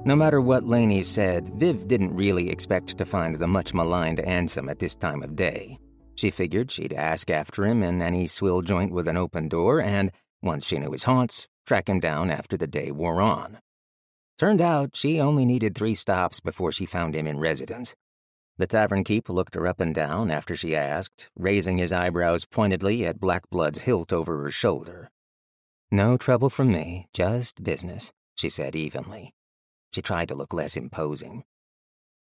No 0.04 0.14
matter 0.14 0.42
what 0.42 0.68
Laney 0.68 1.04
said, 1.04 1.48
Viv 1.58 1.88
didn't 1.88 2.14
really 2.14 2.50
expect 2.50 2.98
to 2.98 3.06
find 3.06 3.40
the 3.40 3.48
much 3.48 3.74
maligned 3.74 4.18
Ansem 4.18 4.70
at 4.70 4.80
this 4.80 4.94
time 4.94 5.24
of 5.24 5.38
day. 5.38 5.80
She 6.16 6.32
figured 6.32 6.70
she'd 6.70 6.92
ask 6.92 7.32
after 7.32 7.66
him 7.66 7.82
in 7.82 8.02
any 8.02 8.28
swill 8.28 8.62
joint 8.62 8.92
with 8.92 9.08
an 9.08 9.16
open 9.16 9.48
door 9.48 9.80
and, 9.80 10.12
once 10.42 10.66
she 10.66 10.80
knew 10.80 10.92
his 10.92 11.04
haunts, 11.04 11.48
track 11.66 11.88
him 11.88 12.02
down 12.02 12.30
after 12.30 12.58
the 12.58 12.68
day 12.68 12.92
wore 12.92 13.22
on. 13.22 13.60
Turned 14.38 14.60
out 14.60 14.98
she 14.98 15.18
only 15.18 15.46
needed 15.46 15.76
three 15.76 15.94
stops 15.94 16.42
before 16.42 16.74
she 16.74 16.86
found 16.86 17.16
him 17.16 17.26
in 17.26 17.40
residence. 17.40 17.96
The 18.58 18.68
tavern 18.68 19.04
keep 19.04 19.28
looked 19.28 19.56
her 19.56 19.68
up 19.68 19.82
and 19.82 19.94
down 19.94 20.32
after 20.32 20.56
she 20.56 20.76
asked, 20.76 21.30
raising 21.36 21.78
his 21.78 21.92
eyebrows 21.92 22.46
pointedly 22.46 23.06
at 23.06 23.20
Blackblood's 23.20 23.82
hilt 23.82 24.14
over 24.14 24.44
her 24.44 24.52
shoulder. 24.52 25.12
No 25.92 26.18
trouble 26.18 26.50
from 26.50 26.72
me, 26.72 27.08
just 27.14 27.64
business, 27.64 28.14
she 28.34 28.48
said 28.48 28.76
evenly. 28.76 29.34
She 29.94 30.02
tried 30.02 30.30
to 30.30 30.36
look 30.36 30.54
less 30.54 30.78
imposing. 30.78 31.44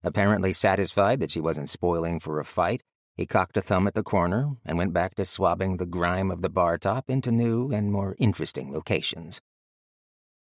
Apparently 0.04 0.52
satisfied 0.52 1.20
that 1.20 1.30
she 1.30 1.40
wasn't 1.40 1.68
spoiling 1.68 2.20
for 2.20 2.38
a 2.38 2.44
fight, 2.44 2.82
he 3.14 3.26
cocked 3.26 3.56
a 3.56 3.62
thumb 3.62 3.86
at 3.86 3.94
the 3.94 4.02
corner 4.02 4.52
and 4.64 4.78
went 4.78 4.92
back 4.92 5.14
to 5.16 5.24
swabbing 5.24 5.76
the 5.76 5.86
grime 5.86 6.30
of 6.30 6.42
the 6.42 6.48
bar 6.48 6.78
top 6.78 7.10
into 7.10 7.30
new 7.30 7.70
and 7.72 7.92
more 7.92 8.16
interesting 8.18 8.72
locations. 8.72 9.40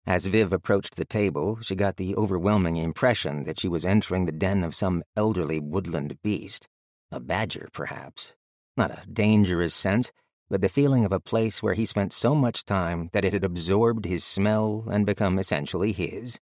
As 0.06 0.26
Viv 0.26 0.52
approached 0.52 0.96
the 0.96 1.06
table, 1.06 1.60
she 1.62 1.76
got 1.76 1.98
the 1.98 2.16
overwhelming 2.16 2.78
impression 2.78 3.44
that 3.44 3.60
she 3.60 3.68
was 3.68 3.86
entering 3.86 4.26
the 4.26 4.32
den 4.32 4.64
of 4.64 4.74
some 4.74 5.04
elderly 5.16 5.60
woodland 5.60 6.18
beast. 6.24 6.68
A 7.12 7.20
badger, 7.20 7.70
perhaps. 7.74 8.34
Not 8.76 8.92
a 8.92 9.04
dangerous 9.12 9.74
sense, 9.74 10.12
but 10.50 10.62
the 10.62 10.70
feeling 10.70 11.06
of 11.06 11.12
a 11.12 11.20
place 11.20 11.62
where 11.62 11.76
he 11.76 11.86
spent 11.86 12.12
so 12.12 12.34
much 12.34 12.66
time 12.66 13.10
that 13.14 13.24
it 13.24 13.34
had 13.34 13.44
absorbed 13.44 14.06
his 14.06 14.24
smell 14.24 14.86
and 14.90 15.06
become 15.06 15.38
essentially 15.38 15.92
his. 15.92 16.40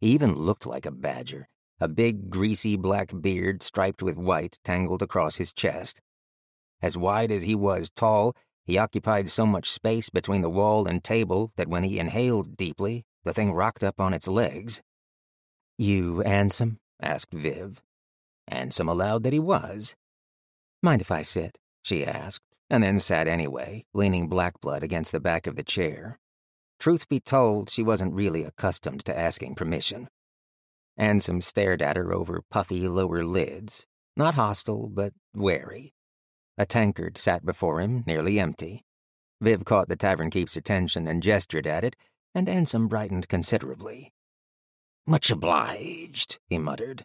He 0.00 0.08
even 0.08 0.34
looked 0.34 0.66
like 0.66 0.84
a 0.84 0.90
badger, 0.90 1.48
a 1.80 1.88
big, 1.88 2.30
greasy 2.30 2.76
black 2.76 3.12
beard 3.20 3.62
striped 3.62 4.02
with 4.02 4.16
white 4.16 4.58
tangled 4.64 5.02
across 5.02 5.36
his 5.36 5.52
chest. 5.52 6.00
As 6.82 6.98
wide 6.98 7.30
as 7.30 7.44
he 7.44 7.54
was 7.54 7.90
tall, 7.90 8.36
he 8.64 8.78
occupied 8.78 9.28
so 9.28 9.46
much 9.46 9.70
space 9.70 10.10
between 10.10 10.42
the 10.42 10.50
wall 10.50 10.86
and 10.86 11.02
table 11.02 11.52
that 11.56 11.68
when 11.68 11.82
he 11.82 11.98
inhaled 11.98 12.56
deeply, 12.56 13.04
the 13.24 13.32
thing 13.32 13.52
rocked 13.52 13.82
up 13.82 14.00
on 14.00 14.14
its 14.14 14.28
legs. 14.28 14.80
You 15.78 16.22
Ansem? 16.24 16.78
asked 17.00 17.32
Viv. 17.32 17.82
Ansem 18.50 18.88
allowed 18.88 19.22
that 19.22 19.32
he 19.32 19.38
was. 19.38 19.94
Mind 20.82 21.00
if 21.00 21.10
I 21.10 21.22
sit? 21.22 21.58
she 21.82 22.06
asked, 22.06 22.44
and 22.70 22.84
then 22.84 22.98
sat 22.98 23.26
anyway, 23.26 23.84
leaning 23.92 24.28
Blackblood 24.28 24.82
against 24.82 25.12
the 25.12 25.20
back 25.20 25.46
of 25.46 25.56
the 25.56 25.64
chair. 25.64 26.18
Truth 26.78 27.08
be 27.08 27.20
told, 27.20 27.70
she 27.70 27.82
wasn't 27.82 28.14
really 28.14 28.44
accustomed 28.44 29.04
to 29.04 29.16
asking 29.16 29.54
permission. 29.54 30.08
Ansem 30.98 31.42
stared 31.42 31.80
at 31.80 31.96
her 31.96 32.12
over 32.12 32.42
puffy 32.50 32.88
lower 32.88 33.24
lids, 33.24 33.86
not 34.16 34.34
hostile, 34.34 34.88
but 34.88 35.12
wary. 35.34 35.94
A 36.58 36.66
tankard 36.66 37.18
sat 37.18 37.44
before 37.44 37.80
him, 37.80 38.04
nearly 38.06 38.38
empty. 38.38 38.84
Viv 39.40 39.64
caught 39.64 39.88
the 39.88 39.96
tavern 39.96 40.30
keep's 40.30 40.56
attention 40.56 41.08
and 41.08 41.22
gestured 41.22 41.66
at 41.66 41.84
it, 41.84 41.96
and 42.34 42.46
Ansem 42.46 42.88
brightened 42.88 43.28
considerably. 43.28 44.12
Much 45.06 45.30
obliged, 45.30 46.38
he 46.48 46.58
muttered. 46.58 47.04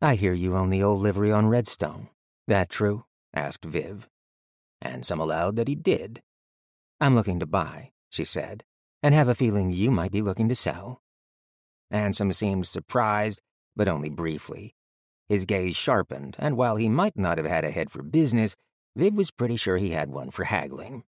I 0.00 0.14
hear 0.14 0.32
you 0.32 0.56
own 0.56 0.70
the 0.70 0.82
old 0.82 1.00
livery 1.00 1.30
on 1.30 1.48
Redstone. 1.48 2.08
That 2.46 2.70
true? 2.70 3.04
asked 3.34 3.64
Viv. 3.64 4.08
Ansem 4.82 5.20
allowed 5.20 5.56
that 5.56 5.68
he 5.68 5.74
did. 5.74 6.22
I'm 7.00 7.14
looking 7.14 7.38
to 7.40 7.46
buy, 7.46 7.90
she 8.08 8.24
said 8.24 8.64
and 9.02 9.14
have 9.14 9.28
a 9.28 9.34
feeling 9.34 9.72
you 9.72 9.90
might 9.90 10.12
be 10.12 10.22
looking 10.22 10.48
to 10.48 10.54
sell. 10.54 11.00
Ansem 11.92 12.34
seemed 12.34 12.66
surprised, 12.66 13.40
but 13.74 13.88
only 13.88 14.08
briefly. 14.08 14.74
His 15.30 15.46
gaze 15.46 15.76
sharpened, 15.76 16.34
and 16.40 16.56
while 16.56 16.74
he 16.74 16.88
might 16.88 17.16
not 17.16 17.38
have 17.38 17.46
had 17.46 17.64
a 17.64 17.70
head 17.70 17.92
for 17.92 18.02
business, 18.02 18.56
Viv 18.96 19.14
was 19.14 19.30
pretty 19.30 19.54
sure 19.54 19.76
he 19.76 19.90
had 19.90 20.10
one 20.10 20.30
for 20.32 20.42
haggling. 20.42 21.04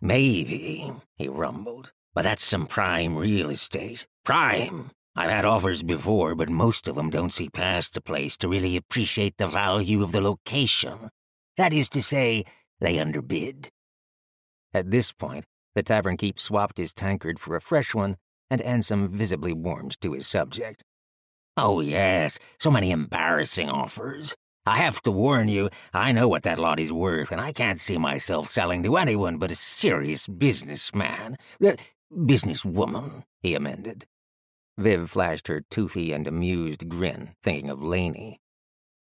Maybe, 0.00 0.90
he 1.16 1.28
rumbled, 1.28 1.92
but 2.14 2.22
that's 2.22 2.42
some 2.42 2.66
prime 2.66 3.14
real 3.14 3.50
estate. 3.50 4.06
Prime! 4.24 4.90
I've 5.14 5.28
had 5.28 5.44
offers 5.44 5.82
before, 5.82 6.34
but 6.34 6.48
most 6.48 6.88
of 6.88 6.96
them 6.96 7.10
don't 7.10 7.30
see 7.30 7.50
past 7.50 7.92
the 7.92 8.00
place 8.00 8.38
to 8.38 8.48
really 8.48 8.74
appreciate 8.74 9.36
the 9.36 9.46
value 9.46 10.02
of 10.02 10.12
the 10.12 10.22
location. 10.22 11.10
That 11.58 11.74
is 11.74 11.90
to 11.90 12.02
say, 12.02 12.44
they 12.80 12.98
underbid. 12.98 13.68
At 14.72 14.90
this 14.90 15.12
point, 15.12 15.44
the 15.74 15.82
tavern 15.82 16.16
keep 16.16 16.40
swapped 16.40 16.78
his 16.78 16.94
tankard 16.94 17.38
for 17.38 17.54
a 17.54 17.60
fresh 17.60 17.94
one, 17.94 18.16
and 18.50 18.62
Ansem 18.62 19.10
visibly 19.10 19.52
warmed 19.52 20.00
to 20.00 20.14
his 20.14 20.26
subject. 20.26 20.82
Oh, 21.56 21.80
yes, 21.80 22.38
so 22.58 22.70
many 22.70 22.90
embarrassing 22.90 23.68
offers. 23.68 24.34
I 24.64 24.76
have 24.78 25.02
to 25.02 25.10
warn 25.10 25.48
you, 25.48 25.68
I 25.92 26.12
know 26.12 26.26
what 26.26 26.44
that 26.44 26.58
lot 26.58 26.80
is 26.80 26.92
worth, 26.92 27.30
and 27.30 27.40
I 27.40 27.52
can't 27.52 27.80
see 27.80 27.98
myself 27.98 28.48
selling 28.48 28.82
to 28.84 28.96
anyone 28.96 29.36
but 29.36 29.50
a 29.50 29.54
serious 29.54 30.26
businessman. 30.26 31.36
Uh, 31.62 31.72
businesswoman, 32.10 33.24
he 33.42 33.54
amended. 33.54 34.06
Viv 34.78 35.10
flashed 35.10 35.48
her 35.48 35.62
toothy 35.68 36.12
and 36.12 36.26
amused 36.26 36.88
grin, 36.88 37.34
thinking 37.42 37.68
of 37.68 37.82
Laney. 37.82 38.40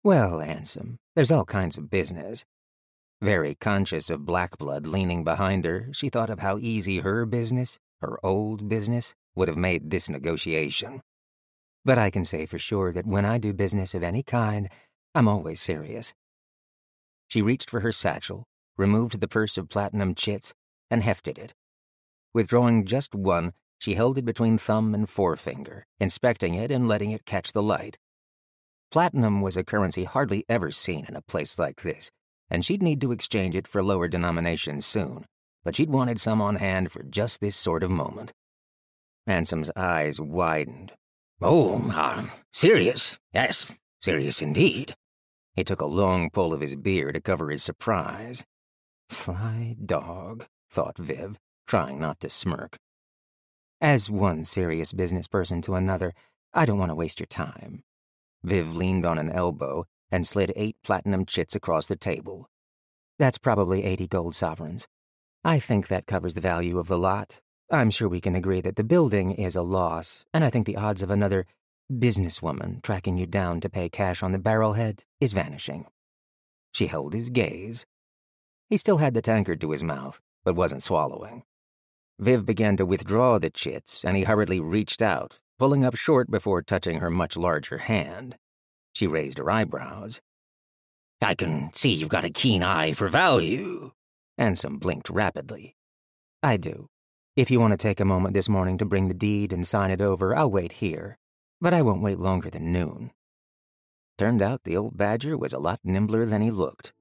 Well, 0.04 0.40
Ansem, 0.40 0.96
there's 1.16 1.32
all 1.32 1.46
kinds 1.46 1.78
of 1.78 1.92
business. 1.92 2.44
Very 3.22 3.54
conscious 3.54 4.10
of 4.10 4.22
Blackblood 4.22 4.88
leaning 4.88 5.24
behind 5.24 5.64
her, 5.66 5.90
she 5.92 6.10
thought 6.10 6.32
of 6.32 6.40
how 6.40 6.58
easy 6.58 7.00
her 7.00 7.28
business, 7.28 7.78
her 8.02 8.18
old 8.26 8.68
business, 8.68 9.14
would 9.36 9.48
have 9.48 9.58
made 9.58 9.92
this 9.92 10.10
negotiation. 10.10 11.02
But 11.84 11.98
I 11.98 12.10
can 12.10 12.26
say 12.26 12.46
for 12.46 12.60
sure 12.60 12.92
that 12.92 13.08
when 13.08 13.26
I 13.26 13.38
do 13.38 13.54
business 13.54 13.96
of 13.96 14.04
any 14.04 14.24
kind, 14.24 14.70
I'm 15.16 15.28
always 15.28 15.60
serious. 15.60 16.14
She 17.28 17.42
reached 17.42 17.70
for 17.70 17.80
her 17.80 17.92
satchel, 17.92 18.46
removed 18.78 19.20
the 19.20 19.28
purse 19.28 19.58
of 19.58 19.70
platinum 19.70 20.16
chits, 20.16 20.54
and 20.90 21.04
hefted 21.04 21.38
it. 21.38 21.54
Withdrawing 22.34 22.86
just 22.86 23.16
one, 23.16 23.54
she 23.80 23.96
held 23.96 24.18
it 24.18 24.26
between 24.26 24.58
thumb 24.58 24.94
and 24.94 25.10
forefinger, 25.10 25.86
inspecting 26.00 26.54
it 26.54 26.72
and 26.72 26.88
letting 26.88 27.12
it 27.12 27.26
catch 27.26 27.52
the 27.52 27.64
light. 27.64 27.98
Platinum 28.92 29.42
was 29.42 29.58
a 29.58 29.64
currency 29.64 30.04
hardly 30.04 30.46
ever 30.48 30.70
seen 30.70 31.06
in 31.08 31.16
a 31.16 31.22
place 31.22 31.58
like 31.58 31.82
this, 31.82 32.12
and 32.50 32.64
she'd 32.64 32.84
need 32.84 33.02
to 33.02 33.12
exchange 33.12 33.56
it 33.56 33.68
for 33.68 33.82
lower 33.82 34.08
denominations 34.08 34.86
soon, 34.86 35.26
but 35.64 35.76
she'd 35.76 35.90
wanted 35.90 36.20
some 36.22 36.42
on 36.42 36.58
hand 36.58 36.92
for 36.92 37.02
just 37.02 37.42
this 37.42 37.56
sort 37.56 37.82
of 37.82 37.90
moment. 37.90 38.34
Ansem's 39.28 39.72
eyes 39.76 40.20
widened. 40.20 40.94
Oh, 41.44 41.90
uh, 41.96 42.26
serious? 42.52 43.18
Yes, 43.34 43.66
serious 44.00 44.44
indeed. 44.44 44.96
He 45.56 45.64
took 45.64 45.82
a 45.82 45.88
long 45.88 46.30
pull 46.30 46.54
of 46.54 46.62
his 46.62 46.76
beer 46.76 47.12
to 47.12 47.20
cover 47.20 47.50
his 47.50 47.64
surprise. 47.64 48.46
Sly 49.10 49.76
dog, 49.84 50.46
thought 50.70 51.00
Viv, 51.00 51.40
trying 51.66 52.00
not 52.00 52.20
to 52.20 52.30
smirk. 52.30 52.78
As 53.82 54.08
one 54.12 54.44
serious 54.44 54.94
business 54.94 55.28
person 55.28 55.64
to 55.64 55.74
another, 55.74 56.14
I 56.54 56.66
don't 56.66 56.78
want 56.78 56.92
to 56.92 56.96
waste 56.96 57.20
your 57.20 57.26
time. 57.26 57.84
Viv 58.44 58.76
leaned 58.76 59.06
on 59.06 59.18
an 59.18 59.32
elbow 59.32 59.86
and 60.12 60.28
slid 60.28 60.54
eight 60.56 60.76
platinum 60.84 61.26
chits 61.26 61.56
across 61.56 61.88
the 61.88 61.96
table. 61.96 62.48
That's 63.18 63.40
probably 63.40 63.84
80 63.84 64.08
gold 64.08 64.36
sovereigns. 64.36 64.88
I 65.44 65.58
think 65.58 65.88
that 65.88 66.06
covers 66.06 66.36
the 66.36 66.42
value 66.42 66.78
of 66.78 66.88
the 66.88 67.00
lot. 67.00 67.42
I'm 67.74 67.90
sure 67.90 68.10
we 68.10 68.20
can 68.20 68.36
agree 68.36 68.60
that 68.60 68.76
the 68.76 68.84
building 68.84 69.32
is 69.32 69.56
a 69.56 69.62
loss, 69.62 70.26
and 70.34 70.44
I 70.44 70.50
think 70.50 70.66
the 70.66 70.76
odds 70.76 71.02
of 71.02 71.10
another 71.10 71.46
businesswoman 71.90 72.82
tracking 72.82 73.18
you 73.18 73.26
down 73.26 73.62
to 73.62 73.70
pay 73.70 73.88
cash 73.88 74.22
on 74.22 74.34
the 74.34 74.40
barrelhead 74.40 75.06
is 75.22 75.32
vanishing. 75.32 75.86
She 76.74 76.88
held 76.88 77.14
his 77.14 77.30
gaze. 77.30 77.86
He 78.70 78.76
still 78.76 78.98
had 78.98 79.14
the 79.14 79.22
tankard 79.22 79.62
to 79.62 79.72
his 79.72 79.86
mouth, 79.86 80.20
but 80.44 80.56
wasn't 80.56 80.84
swallowing. 80.84 81.44
Viv 82.20 82.46
began 82.46 82.76
to 82.76 82.86
withdraw 82.86 83.40
the 83.40 83.50
chits, 83.50 84.04
and 84.04 84.18
he 84.18 84.24
hurriedly 84.24 84.60
reached 84.60 85.02
out, 85.02 85.40
pulling 85.58 85.86
up 85.86 85.96
short 85.96 86.30
before 86.30 86.62
touching 86.62 87.00
her 87.00 87.10
much 87.10 87.38
larger 87.38 87.78
hand. 87.78 88.36
She 88.92 89.08
raised 89.08 89.38
her 89.38 89.50
eyebrows. 89.50 90.20
I 91.22 91.36
can 91.36 91.72
see 91.74 91.94
you've 91.94 92.10
got 92.10 92.26
a 92.26 92.30
keen 92.30 92.64
eye 92.64 92.92
for 92.92 93.08
value. 93.08 93.92
Ansem 94.38 94.78
blinked 94.78 95.10
rapidly. 95.10 95.78
I 96.44 96.58
do. 96.58 96.91
If 97.34 97.50
you 97.50 97.62
want 97.62 97.72
to 97.72 97.78
take 97.78 98.02
a 98.02 98.06
moment 98.06 98.34
this 98.34 98.50
morning 98.50 98.78
to 98.80 98.86
bring 98.86 99.08
the 99.08 99.14
deed 99.14 99.54
and 99.54 99.66
sign 99.66 99.90
it 99.90 100.02
over, 100.02 100.36
I'll 100.36 100.52
wait 100.52 100.74
here. 100.74 101.18
But 101.62 101.74
I 101.74 101.82
won't 101.82 102.02
wait 102.02 102.20
longer 102.20 102.50
than 102.50 102.74
noon. 102.74 103.12
Turned 104.18 104.42
out 104.42 104.66
the 104.66 104.76
old 104.76 104.98
badger 104.98 105.38
was 105.38 105.54
a 105.54 105.60
lot 105.60 105.80
nimbler 105.82 106.26
than 106.26 106.42
he 106.42 106.52
looked. 106.52 106.92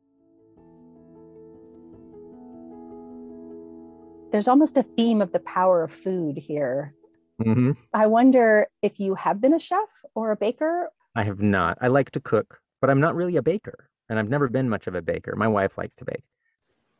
There's 4.30 4.46
almost 4.46 4.76
a 4.76 4.84
theme 4.84 5.20
of 5.20 5.32
the 5.32 5.40
power 5.40 5.82
of 5.82 5.90
food 5.90 6.38
here. 6.38 6.94
Mm-hmm. 7.42 7.72
I 7.92 8.06
wonder 8.06 8.68
if 8.82 9.00
you 9.00 9.16
have 9.16 9.40
been 9.40 9.54
a 9.54 9.58
chef 9.58 10.04
or 10.14 10.30
a 10.30 10.36
baker 10.36 10.90
I 11.16 11.24
have 11.24 11.42
not. 11.42 11.76
I 11.80 11.88
like 11.88 12.12
to 12.12 12.20
cook, 12.20 12.60
but 12.80 12.88
I'm 12.88 13.00
not 13.00 13.16
really 13.16 13.36
a 13.36 13.42
baker, 13.42 13.90
and 14.08 14.16
I've 14.16 14.28
never 14.28 14.48
been 14.48 14.68
much 14.68 14.86
of 14.86 14.94
a 14.94 15.02
baker. 15.02 15.34
My 15.34 15.48
wife 15.48 15.76
likes 15.76 15.96
to 15.96 16.04
bake, 16.04 16.22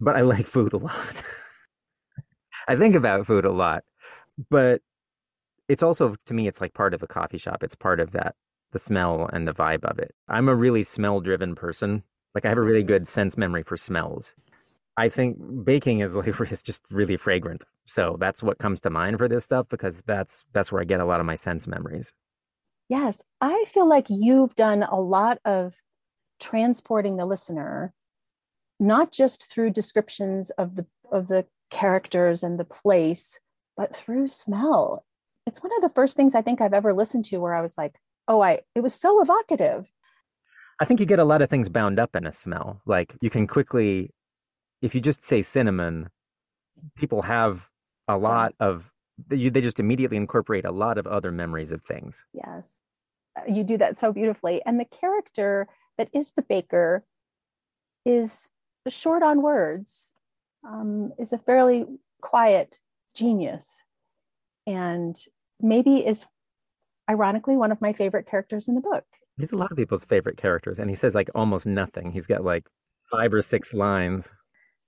but 0.01 0.17
I 0.17 0.23
like 0.23 0.47
food 0.47 0.73
a 0.73 0.79
lot. 0.79 1.23
I 2.69 2.77
think 2.77 2.95
about 2.95 3.27
food 3.27 3.45
a 3.45 3.53
lot, 3.53 3.85
but 4.49 4.83
it's 5.69 5.83
also 5.83 6.17
to 6.27 6.35
me 6.35 6.49
it's 6.49 6.61
like 6.61 6.75
part 6.75 6.95
of 6.95 7.03
a 7.03 7.07
coffee 7.07 7.39
shop. 7.39 7.63
It's 7.63 7.75
part 7.75 8.01
of 8.01 8.13
that 8.13 8.35
the 8.73 8.79
smell 8.79 9.29
and 9.33 9.47
the 9.47 9.53
vibe 9.53 9.85
of 9.85 9.99
it. 9.99 10.11
I'm 10.29 10.49
a 10.49 10.55
really 10.55 10.83
smell 10.83 11.21
driven 11.21 11.55
person. 11.55 12.03
Like 12.35 12.45
I 12.45 12.49
have 12.49 12.59
a 12.59 12.63
really 12.63 12.81
mm-hmm. 12.81 12.89
good 12.89 13.09
sense 13.09 13.37
memory 13.37 13.63
for 13.63 13.77
smells. 13.77 14.35
I 14.97 15.09
think 15.09 15.65
baking 15.65 16.01
is 16.01 16.15
like 16.17 16.41
is 16.53 16.63
just 16.63 16.83
really 16.91 17.17
fragrant. 17.17 17.65
So 17.85 18.17
that's 18.19 18.43
what 18.43 18.59
comes 18.59 18.81
to 18.83 18.91
mind 18.91 19.19
for 19.19 19.29
this 19.29 19.45
stuff 19.45 19.67
because 19.69 20.03
that's 20.03 20.45
that's 20.53 20.71
where 20.71 20.83
I 20.83 20.85
get 20.85 21.01
a 21.01 21.05
lot 21.05 21.21
of 21.21 21.27
my 21.27 21.35
sense 21.35 21.67
memories. 21.67 22.13
Yes, 22.89 23.23
I 23.41 23.65
feel 23.69 23.89
like 23.89 24.07
you've 24.09 24.55
done 24.57 24.83
a 24.83 25.01
lot 25.01 25.39
of 25.45 25.75
transporting 26.41 27.17
the 27.17 27.27
listener, 27.27 27.93
not 28.81 29.13
just 29.13 29.51
through 29.51 29.71
descriptions 29.71 30.51
of 30.51 30.75
the 30.77 30.87
of 31.11 31.29
the 31.29 31.47
characters 31.71 32.43
and 32.43 32.59
the 32.59 32.65
place, 32.65 33.41
but 33.77 33.95
through 33.95 34.29
smell. 34.29 35.05
It's 35.47 35.63
one 35.63 35.73
of 35.77 35.83
the 35.83 35.95
first 35.95 36.17
things 36.17 36.35
I 36.35 36.43
think 36.43 36.61
I've 36.61 36.75
ever 36.75 36.93
listened 36.93 37.25
to 37.27 37.39
where 37.39 37.55
I 37.55 37.63
was 37.63 37.79
like, 37.79 37.95
oh, 38.29 38.41
I 38.41 38.61
it 38.75 38.81
was 38.81 38.95
so 38.95 39.23
evocative. 39.23 39.87
I 40.81 40.85
think 40.85 41.01
you 41.01 41.07
get 41.07 41.19
a 41.19 41.25
lot 41.25 41.43
of 41.43 41.51
things 41.51 41.69
bound 41.69 41.99
up 41.99 42.17
in 42.17 42.27
a 42.27 42.33
smell. 42.33 42.81
Like 42.87 43.15
you 43.21 43.31
can 43.31 43.47
quickly, 43.47 44.11
if 44.81 44.95
you 44.95 45.01
just 45.01 45.23
say 45.25 45.43
cinnamon, 45.43 46.09
people 46.97 47.23
have 47.23 47.69
a 48.09 48.17
lot 48.17 48.55
of 48.61 48.93
they, 49.29 49.51
just 49.51 49.81
immediately 49.81 50.17
incorporate 50.17 50.65
a 50.65 50.71
lot 50.71 50.99
of 50.99 51.07
other 51.07 51.31
memories 51.31 51.73
of 51.73 51.83
things. 51.83 52.25
Yes. 52.33 52.81
Uh, 53.37 53.43
you 53.53 53.65
do 53.65 53.77
that 53.79 53.99
so 53.99 54.13
beautifully. 54.13 54.63
And 54.65 54.81
the 54.81 54.87
character 54.87 55.69
that 55.99 56.09
is 56.15 56.33
the 56.33 56.43
baker 56.43 57.05
is 58.05 58.49
short 58.89 59.23
on 59.23 59.43
words, 59.43 60.13
um, 60.65 61.13
is 61.19 61.33
a 61.33 61.39
fairly 61.39 61.87
quiet 62.21 62.79
genius 63.15 63.83
and 64.67 65.17
maybe 65.61 66.07
is 66.07 66.27
ironically 67.09 67.57
one 67.57 67.73
of 67.73 67.81
my 67.81 67.93
favorite 67.93 68.27
characters 68.27 68.69
in 68.69 68.75
the 68.75 68.81
book. 68.81 69.05
He's 69.37 69.53
a 69.53 69.57
lot 69.57 69.71
of 69.71 69.77
people's 69.77 70.05
favorite 70.05 70.37
characters, 70.37 70.79
and 70.79 70.91
he 70.91 70.97
says 70.97 71.15
like 71.15 71.31
almost 71.35 71.67
nothing. 71.67 72.11
He's 72.13 72.27
got 72.27 72.45
like 72.45 72.69
five 73.11 73.33
or 73.33 73.43
six 73.43 73.73
lines. 73.73 74.33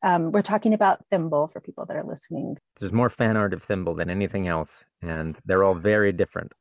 Um, 0.02 0.32
we're 0.32 0.42
talking 0.42 0.74
about 0.74 1.04
Thimble 1.10 1.48
for 1.48 1.60
people 1.60 1.86
that 1.86 1.96
are 1.96 2.04
listening. 2.04 2.58
There's 2.78 2.92
more 2.92 3.08
fan 3.08 3.36
art 3.36 3.54
of 3.54 3.62
Thimble 3.62 3.94
than 3.94 4.10
anything 4.10 4.46
else, 4.46 4.84
and 5.00 5.38
they're 5.44 5.64
all 5.64 5.74
very 5.74 6.12
different. 6.12 6.52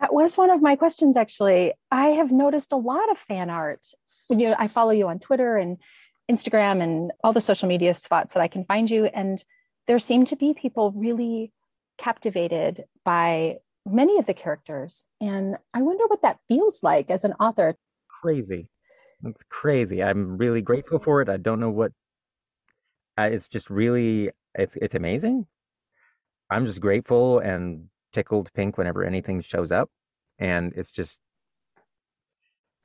That 0.00 0.14
was 0.14 0.36
one 0.36 0.50
of 0.50 0.62
my 0.62 0.76
questions, 0.76 1.16
actually. 1.16 1.72
I 1.90 2.08
have 2.08 2.30
noticed 2.30 2.72
a 2.72 2.76
lot 2.76 3.10
of 3.10 3.18
fan 3.18 3.50
art. 3.50 3.86
When 4.28 4.40
you 4.40 4.50
know, 4.50 4.56
I 4.58 4.68
follow 4.68 4.90
you 4.90 5.08
on 5.08 5.18
Twitter 5.18 5.56
and 5.56 5.78
Instagram 6.30 6.82
and 6.82 7.12
all 7.22 7.32
the 7.32 7.40
social 7.40 7.68
media 7.68 7.94
spots 7.94 8.34
that 8.34 8.40
I 8.40 8.48
can 8.48 8.64
find 8.64 8.90
you, 8.90 9.06
and 9.06 9.42
there 9.86 9.98
seem 9.98 10.24
to 10.26 10.36
be 10.36 10.54
people 10.54 10.92
really 10.92 11.52
captivated 11.98 12.84
by 13.04 13.56
many 13.86 14.18
of 14.18 14.26
the 14.26 14.34
characters. 14.34 15.04
And 15.20 15.56
I 15.72 15.82
wonder 15.82 16.04
what 16.06 16.22
that 16.22 16.38
feels 16.48 16.82
like 16.82 17.10
as 17.10 17.24
an 17.24 17.34
author. 17.34 17.76
Crazy. 18.08 18.68
It's 19.24 19.42
crazy. 19.48 20.02
I'm 20.02 20.36
really 20.36 20.62
grateful 20.62 20.98
for 20.98 21.22
it. 21.22 21.28
I 21.28 21.36
don't 21.36 21.60
know 21.60 21.70
what 21.70 21.92
uh, 23.16 23.28
it's 23.30 23.48
just 23.48 23.70
really 23.70 24.30
it's 24.54 24.76
it's 24.76 24.94
amazing. 24.94 25.46
I'm 26.50 26.66
just 26.66 26.80
grateful 26.80 27.38
and 27.38 27.88
tickled 28.12 28.52
pink 28.54 28.76
whenever 28.76 29.04
anything 29.04 29.40
shows 29.40 29.72
up 29.72 29.90
and 30.38 30.72
it's 30.76 30.90
just 30.90 31.20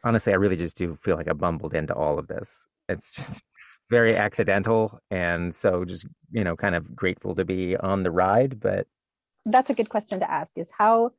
honestly 0.04 0.34
I 0.34 0.38
really 0.38 0.56
just 0.56 0.78
do 0.78 0.95
feel 0.95 1.15
like 1.15 1.28
I 1.28 1.34
bumbled 1.34 1.73
into 1.73 1.93
all 1.93 2.19
of 2.19 2.28
this. 2.28 2.67
It's 2.89 3.12
just 3.12 3.43
very 3.89 4.15
accidental 4.15 4.99
and 5.10 5.56
so 5.56 5.84
just 5.84 6.06
you 6.32 6.43
know 6.43 6.56
kind 6.56 6.75
of 6.75 6.95
grateful 6.95 7.34
to 7.34 7.43
be 7.43 7.75
on 7.75 8.04
the 8.04 8.12
ride 8.12 8.60
but 8.60 8.86
that's 9.47 9.71
a 9.71 9.73
good 9.73 9.89
question 9.89 10.19
to 10.19 10.30
ask 10.30 10.60
is 10.60 10.69
how 10.78 11.12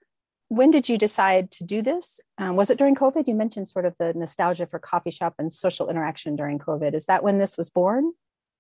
when 0.46 0.70
did 0.70 0.88
you 0.88 0.98
decide 0.98 1.52
to 1.52 1.64
do 1.64 1.80
this? 1.80 2.20
Um, 2.38 2.56
was 2.56 2.70
it 2.70 2.78
during 2.78 2.94
covid? 2.94 3.26
You 3.26 3.35
mentioned 3.35 3.66
sort 3.66 3.87
of 3.87 3.94
the 3.98 4.12
nostalgia 4.14 4.66
for 4.66 4.78
coffee 4.78 5.11
shop 5.11 5.35
and 5.38 5.52
social 5.52 5.88
interaction 5.88 6.37
during 6.37 6.61
covid. 6.61 6.94
Is 6.94 7.06
that 7.06 7.24
when 7.24 7.38
this 7.38 7.56
was 7.56 7.70
born? 7.70 8.12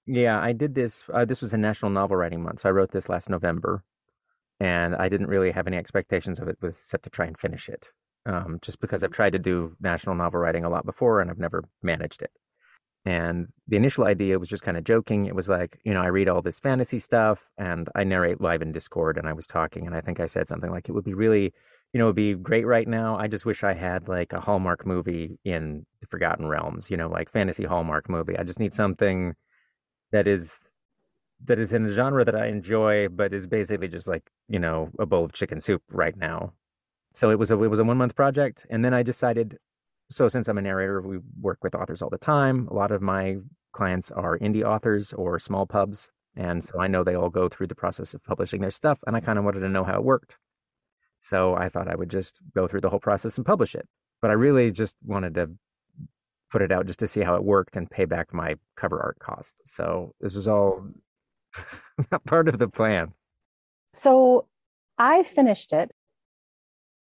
Yeah 0.06 0.40
i 0.40 0.52
did 0.52 0.74
this 0.74 1.04
uh, 1.12 1.24
this 1.24 1.40
was 1.40 1.52
a 1.52 1.58
national 1.58 1.90
novel 1.90 2.16
writing 2.16 2.42
month 2.42 2.60
so 2.60 2.68
i 2.68 2.72
wrote 2.72 2.90
this 2.90 3.08
last 3.08 3.28
november 3.28 3.84
and 4.58 4.96
i 4.96 5.08
didn't 5.08 5.28
really 5.28 5.52
have 5.52 5.66
any 5.66 5.76
expectations 5.76 6.40
of 6.40 6.48
it 6.48 6.58
except 6.62 7.04
to 7.04 7.10
try 7.10 7.26
and 7.26 7.38
finish 7.38 7.68
it 7.68 7.90
um, 8.26 8.58
just 8.62 8.80
because 8.80 9.04
i've 9.04 9.12
tried 9.12 9.32
to 9.32 9.38
do 9.38 9.76
national 9.80 10.14
novel 10.14 10.40
writing 10.40 10.64
a 10.64 10.70
lot 10.70 10.84
before 10.84 11.20
and 11.20 11.30
i've 11.30 11.38
never 11.38 11.64
managed 11.82 12.22
it 12.22 12.32
and 13.04 13.48
the 13.66 13.76
initial 13.76 14.04
idea 14.04 14.38
was 14.38 14.48
just 14.48 14.62
kind 14.62 14.76
of 14.76 14.84
joking. 14.84 15.26
It 15.26 15.34
was 15.34 15.48
like, 15.48 15.78
you 15.84 15.94
know, 15.94 16.02
I 16.02 16.08
read 16.08 16.28
all 16.28 16.42
this 16.42 16.60
fantasy 16.60 16.98
stuff 16.98 17.50
and 17.56 17.88
I 17.94 18.04
narrate 18.04 18.40
live 18.40 18.60
in 18.60 18.72
Discord. 18.72 19.16
And 19.16 19.26
I 19.26 19.32
was 19.32 19.46
talking, 19.46 19.86
and 19.86 19.96
I 19.96 20.00
think 20.00 20.20
I 20.20 20.26
said 20.26 20.46
something 20.46 20.70
like, 20.70 20.88
it 20.88 20.92
would 20.92 21.04
be 21.04 21.14
really, 21.14 21.54
you 21.92 21.98
know, 21.98 22.04
it 22.04 22.08
would 22.08 22.16
be 22.16 22.34
great 22.34 22.66
right 22.66 22.86
now. 22.86 23.16
I 23.16 23.26
just 23.26 23.46
wish 23.46 23.64
I 23.64 23.72
had 23.72 24.06
like 24.06 24.34
a 24.34 24.40
Hallmark 24.40 24.86
movie 24.86 25.38
in 25.44 25.86
the 26.00 26.06
Forgotten 26.08 26.46
Realms, 26.46 26.90
you 26.90 26.96
know, 26.96 27.08
like 27.08 27.30
fantasy 27.30 27.64
Hallmark 27.64 28.10
movie. 28.10 28.36
I 28.36 28.42
just 28.42 28.60
need 28.60 28.74
something 28.74 29.34
that 30.12 30.28
is 30.28 30.72
that 31.46 31.58
is 31.58 31.72
in 31.72 31.86
a 31.86 31.88
genre 31.88 32.22
that 32.22 32.36
I 32.36 32.48
enjoy, 32.48 33.08
but 33.08 33.32
is 33.32 33.46
basically 33.46 33.88
just 33.88 34.06
like, 34.06 34.30
you 34.46 34.58
know, 34.58 34.90
a 34.98 35.06
bowl 35.06 35.24
of 35.24 35.32
chicken 35.32 35.58
soup 35.58 35.82
right 35.90 36.14
now. 36.14 36.52
So 37.14 37.30
it 37.30 37.38
was 37.38 37.50
a 37.50 37.62
it 37.62 37.68
was 37.68 37.78
a 37.78 37.84
one 37.84 37.96
month 37.96 38.14
project, 38.14 38.66
and 38.68 38.84
then 38.84 38.92
I 38.92 39.02
decided 39.02 39.56
so 40.10 40.26
since 40.28 40.48
I'm 40.48 40.58
a 40.58 40.62
narrator, 40.62 41.00
we 41.00 41.18
work 41.40 41.58
with 41.62 41.74
authors 41.74 42.02
all 42.02 42.10
the 42.10 42.18
time. 42.18 42.66
A 42.68 42.74
lot 42.74 42.90
of 42.90 43.00
my 43.00 43.36
clients 43.72 44.10
are 44.10 44.38
indie 44.38 44.64
authors 44.64 45.12
or 45.12 45.38
small 45.38 45.66
pubs. 45.66 46.08
And 46.36 46.62
so 46.62 46.80
I 46.80 46.88
know 46.88 47.04
they 47.04 47.14
all 47.14 47.30
go 47.30 47.48
through 47.48 47.68
the 47.68 47.74
process 47.74 48.12
of 48.12 48.24
publishing 48.24 48.60
their 48.60 48.70
stuff, 48.70 48.98
and 49.06 49.16
I 49.16 49.20
kind 49.20 49.38
of 49.38 49.44
wanted 49.44 49.60
to 49.60 49.68
know 49.68 49.84
how 49.84 49.94
it 49.94 50.04
worked. 50.04 50.36
So 51.20 51.54
I 51.54 51.68
thought 51.68 51.88
I 51.88 51.94
would 51.94 52.10
just 52.10 52.40
go 52.54 52.66
through 52.66 52.80
the 52.80 52.90
whole 52.90 53.00
process 53.00 53.36
and 53.36 53.46
publish 53.46 53.74
it. 53.74 53.88
But 54.20 54.30
I 54.30 54.34
really 54.34 54.72
just 54.72 54.96
wanted 55.04 55.34
to 55.34 55.50
put 56.50 56.62
it 56.62 56.72
out 56.72 56.86
just 56.86 56.98
to 57.00 57.06
see 57.06 57.20
how 57.20 57.36
it 57.36 57.44
worked 57.44 57.76
and 57.76 57.90
pay 57.90 58.04
back 58.04 58.34
my 58.34 58.56
cover 58.76 59.00
art 59.00 59.18
cost. 59.20 59.60
So 59.64 60.14
this 60.20 60.34
was 60.34 60.48
all 60.48 60.88
not 62.10 62.24
part 62.24 62.48
of 62.48 62.58
the 62.58 62.68
plan. 62.68 63.12
So 63.92 64.48
I 64.98 65.22
finished 65.22 65.72
it 65.72 65.90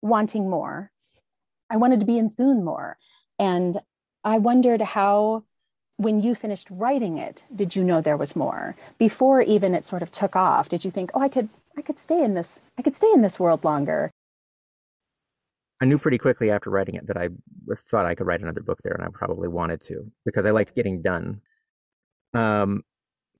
wanting 0.01 0.49
more 0.49 0.90
I 1.71 1.77
wanted 1.77 2.01
to 2.01 2.05
be 2.05 2.17
in 2.17 2.29
Thune 2.29 2.63
more. 2.63 2.97
And 3.39 3.77
I 4.23 4.37
wondered 4.37 4.81
how, 4.81 5.45
when 5.97 6.21
you 6.21 6.35
finished 6.35 6.67
writing 6.69 7.17
it, 7.17 7.45
did 7.55 7.75
you 7.75 7.83
know 7.83 8.01
there 8.01 8.17
was 8.17 8.35
more? 8.35 8.75
Before 8.99 9.41
even 9.41 9.73
it 9.73 9.85
sort 9.85 10.01
of 10.01 10.11
took 10.11 10.35
off, 10.35 10.69
did 10.69 10.83
you 10.83 10.91
think, 10.91 11.11
oh, 11.13 11.21
I 11.21 11.29
could, 11.29 11.49
I 11.77 11.81
could 11.81 11.97
stay 11.97 12.23
in 12.23 12.33
this, 12.33 12.61
I 12.77 12.81
could 12.81 12.95
stay 12.95 13.09
in 13.13 13.21
this 13.21 13.39
world 13.39 13.63
longer? 13.63 14.11
I 15.81 15.85
knew 15.85 15.97
pretty 15.97 16.19
quickly 16.19 16.51
after 16.51 16.69
writing 16.69 16.95
it 16.95 17.07
that 17.07 17.17
I 17.17 17.29
thought 17.75 18.05
I 18.05 18.13
could 18.13 18.27
write 18.27 18.41
another 18.41 18.61
book 18.61 18.79
there, 18.83 18.93
and 18.93 19.03
I 19.03 19.07
probably 19.11 19.47
wanted 19.47 19.81
to 19.83 20.11
because 20.25 20.45
I 20.45 20.51
liked 20.51 20.75
getting 20.75 21.01
done. 21.01 21.41
Um, 22.35 22.83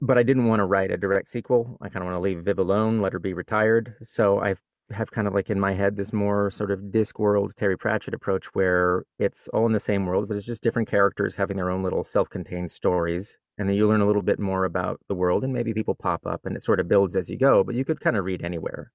but 0.02 0.18
I 0.18 0.24
didn't 0.24 0.48
want 0.48 0.60
to 0.60 0.66
write 0.66 0.90
a 0.90 0.98
direct 0.98 1.28
sequel. 1.28 1.78
I 1.82 1.90
kind 1.90 2.04
of 2.04 2.12
want 2.12 2.16
to 2.16 2.24
leave 2.24 2.44
Viv 2.44 2.58
alone, 2.58 3.00
let 3.00 3.14
her 3.14 3.20
be 3.20 3.34
retired. 3.34 3.94
So 4.02 4.42
I 4.42 4.56
have 4.94 5.12
kind 5.12 5.28
of 5.28 5.34
like 5.34 5.50
in 5.50 5.60
my 5.60 5.74
head 5.74 5.96
this 5.96 6.14
more 6.14 6.50
sort 6.50 6.72
of 6.72 6.80
Discworld 6.92 7.54
Terry 7.56 7.78
Pratchett 7.78 8.14
approach 8.14 8.48
where 8.54 9.06
it's 9.20 9.48
all 9.50 9.66
in 9.66 9.72
the 9.72 9.80
same 9.80 10.06
world, 10.06 10.28
but 10.28 10.38
it's 10.38 10.46
just 10.46 10.64
different 10.64 10.90
characters 10.90 11.36
having 11.36 11.58
their 11.58 11.70
own 11.70 11.84
little 11.84 12.04
self-contained 12.04 12.72
stories. 12.72 13.38
And 13.58 13.70
then 13.70 13.76
you 13.76 13.88
learn 13.88 14.02
a 14.02 14.08
little 14.08 14.22
bit 14.22 14.40
more 14.40 14.66
about 14.66 15.00
the 15.08 15.16
world 15.16 15.44
and 15.44 15.54
maybe 15.54 15.74
people 15.74 15.96
pop 15.96 16.26
up 16.26 16.46
and 16.46 16.56
it 16.56 16.64
sort 16.64 16.80
of 16.80 16.88
builds 16.88 17.16
as 17.16 17.30
you 17.30 17.38
go, 17.38 17.64
but 17.64 17.76
you 17.76 17.86
could 17.86 18.00
kind 18.00 18.18
of 18.18 18.26
read 18.26 18.44
anywhere. 18.44 18.92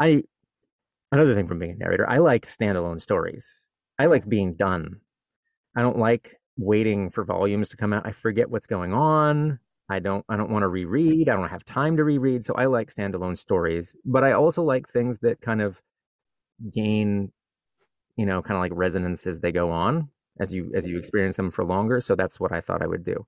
I 0.00 0.24
another 1.10 1.34
thing 1.34 1.46
from 1.46 1.58
being 1.58 1.72
a 1.72 1.76
narrator, 1.76 2.08
I 2.08 2.18
like 2.18 2.46
standalone 2.46 3.00
stories. 3.00 3.66
I 3.98 4.06
like 4.06 4.28
being 4.28 4.54
done. 4.54 5.00
I 5.76 5.82
don't 5.82 5.98
like 5.98 6.36
waiting 6.56 7.10
for 7.10 7.24
volumes 7.24 7.68
to 7.70 7.76
come 7.76 7.92
out. 7.92 8.06
I 8.06 8.12
forget 8.12 8.50
what's 8.50 8.66
going 8.66 8.92
on. 8.92 9.58
I 9.92 9.98
don't 9.98 10.24
I 10.28 10.36
don't 10.36 10.50
want 10.50 10.62
to 10.62 10.68
reread. 10.68 11.28
I 11.28 11.36
don't 11.36 11.50
have 11.50 11.64
time 11.64 11.96
to 11.98 12.04
reread. 12.04 12.44
So 12.44 12.54
I 12.54 12.66
like 12.66 12.88
standalone 12.88 13.36
stories, 13.36 13.94
but 14.04 14.24
I 14.24 14.32
also 14.32 14.62
like 14.62 14.88
things 14.88 15.18
that 15.18 15.40
kind 15.40 15.60
of 15.60 15.82
gain, 16.72 17.32
you 18.16 18.26
know, 18.26 18.40
kind 18.42 18.56
of 18.56 18.62
like 18.62 18.72
resonance 18.74 19.26
as 19.26 19.40
they 19.40 19.52
go 19.52 19.70
on, 19.70 20.08
as 20.40 20.54
you 20.54 20.72
as 20.74 20.86
you 20.86 20.98
experience 20.98 21.36
them 21.36 21.50
for 21.50 21.64
longer. 21.64 22.00
So 22.00 22.14
that's 22.14 22.40
what 22.40 22.52
I 22.52 22.60
thought 22.60 22.82
I 22.82 22.86
would 22.86 23.04
do. 23.04 23.26